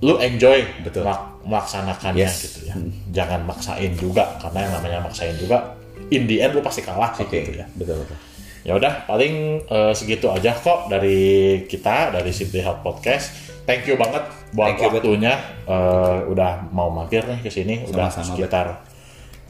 lu 0.00 0.16
enjoy 0.16 0.60
Betul. 0.80 1.04
melak- 1.04 1.36
melaksanakannya 1.44 2.24
Yes. 2.24 2.44
gitu 2.44 2.68
ya. 2.68 2.74
Jangan 3.12 3.44
maksain 3.44 3.92
juga 3.92 4.36
karena 4.36 4.68
yang 4.68 4.72
namanya 4.76 4.98
maksain 5.04 5.36
juga 5.36 5.75
in 6.10 6.26
the 6.30 6.38
end 6.42 6.54
lu 6.54 6.62
pasti 6.62 6.82
kalah 6.82 7.10
sih 7.14 7.26
oke 7.26 7.34
gitu 7.34 7.58
ya. 7.58 7.66
betul 7.74 8.02
betul. 8.02 8.18
Ya 8.66 8.74
udah 8.74 9.06
paling 9.06 9.62
eh, 9.62 9.92
segitu 9.94 10.26
aja 10.26 10.50
kok 10.50 10.90
dari 10.90 11.62
kita 11.70 12.10
dari 12.10 12.34
Simply 12.34 12.58
Health 12.58 12.82
Podcast. 12.82 13.30
Thank 13.62 13.86
you 13.86 13.94
banget 13.98 14.26
buat 14.54 14.74
Thank 14.74 14.82
you, 14.82 14.90
Bet. 14.90 14.94
waktunya. 15.02 15.34
Eh, 15.66 16.16
udah 16.30 16.66
mau 16.74 16.90
mampir 16.90 17.22
nih 17.22 17.42
ke 17.42 17.50
sini 17.50 17.86
udah 17.86 18.10
sekitar 18.10 18.82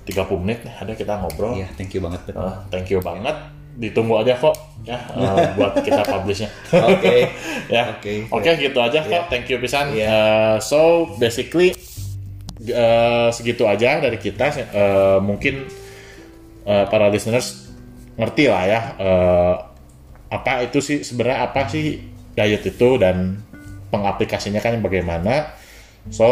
30 0.04 0.42
menit 0.44 0.60
nih 0.68 0.74
ada 0.76 0.92
kita 0.92 1.12
ngobrol. 1.16 1.56
Iya 1.56 1.68
thank 1.80 1.96
you 1.96 2.04
banget 2.04 2.28
Bet. 2.28 2.36
Eh, 2.36 2.56
thank 2.68 2.88
you 2.92 3.00
banget. 3.00 3.36
Ditunggu 3.76 4.20
aja 4.20 4.36
kok 4.36 4.56
ya 4.84 5.00
eh, 5.00 5.48
buat 5.56 5.80
kita 5.80 6.04
publishnya. 6.04 6.52
Oke. 6.72 7.16
Ya. 7.66 7.98
Oke. 7.98 8.30
oke 8.30 8.50
gitu 8.62 8.78
aja 8.78 9.00
kok. 9.00 9.10
Iya. 9.10 9.32
thank 9.32 9.48
you 9.48 9.56
pisan. 9.58 9.96
Iya. 9.96 10.06
Eh, 10.06 10.56
so 10.60 11.08
basically 11.16 11.72
eh, 12.68 13.28
segitu 13.32 13.64
aja 13.64 13.96
dari 13.96 14.20
kita. 14.20 14.52
Eh, 14.54 15.18
mungkin 15.24 15.85
eh, 16.66 16.84
para 16.90 17.08
listeners 17.08 17.70
ngerti 18.18 18.44
lah 18.50 18.64
ya 18.66 18.80
eh, 18.98 19.54
apa 20.26 20.66
itu 20.66 20.82
sih 20.82 21.06
sebenarnya 21.06 21.38
apa 21.46 21.70
sih 21.70 22.02
diet 22.34 22.66
itu 22.66 22.98
dan 23.00 23.40
pengaplikasinya 23.88 24.58
kan 24.60 24.82
bagaimana. 24.82 25.54
So 26.10 26.28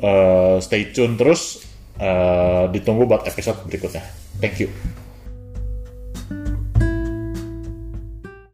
eh, 0.00 0.56
stay 0.64 0.90
tune 0.90 1.20
terus 1.20 1.64
Eh, 1.94 2.64
ditunggu 2.74 3.06
buat 3.06 3.22
episode 3.22 3.62
berikutnya. 3.70 4.02
Thank 4.42 4.66
you 4.66 5.03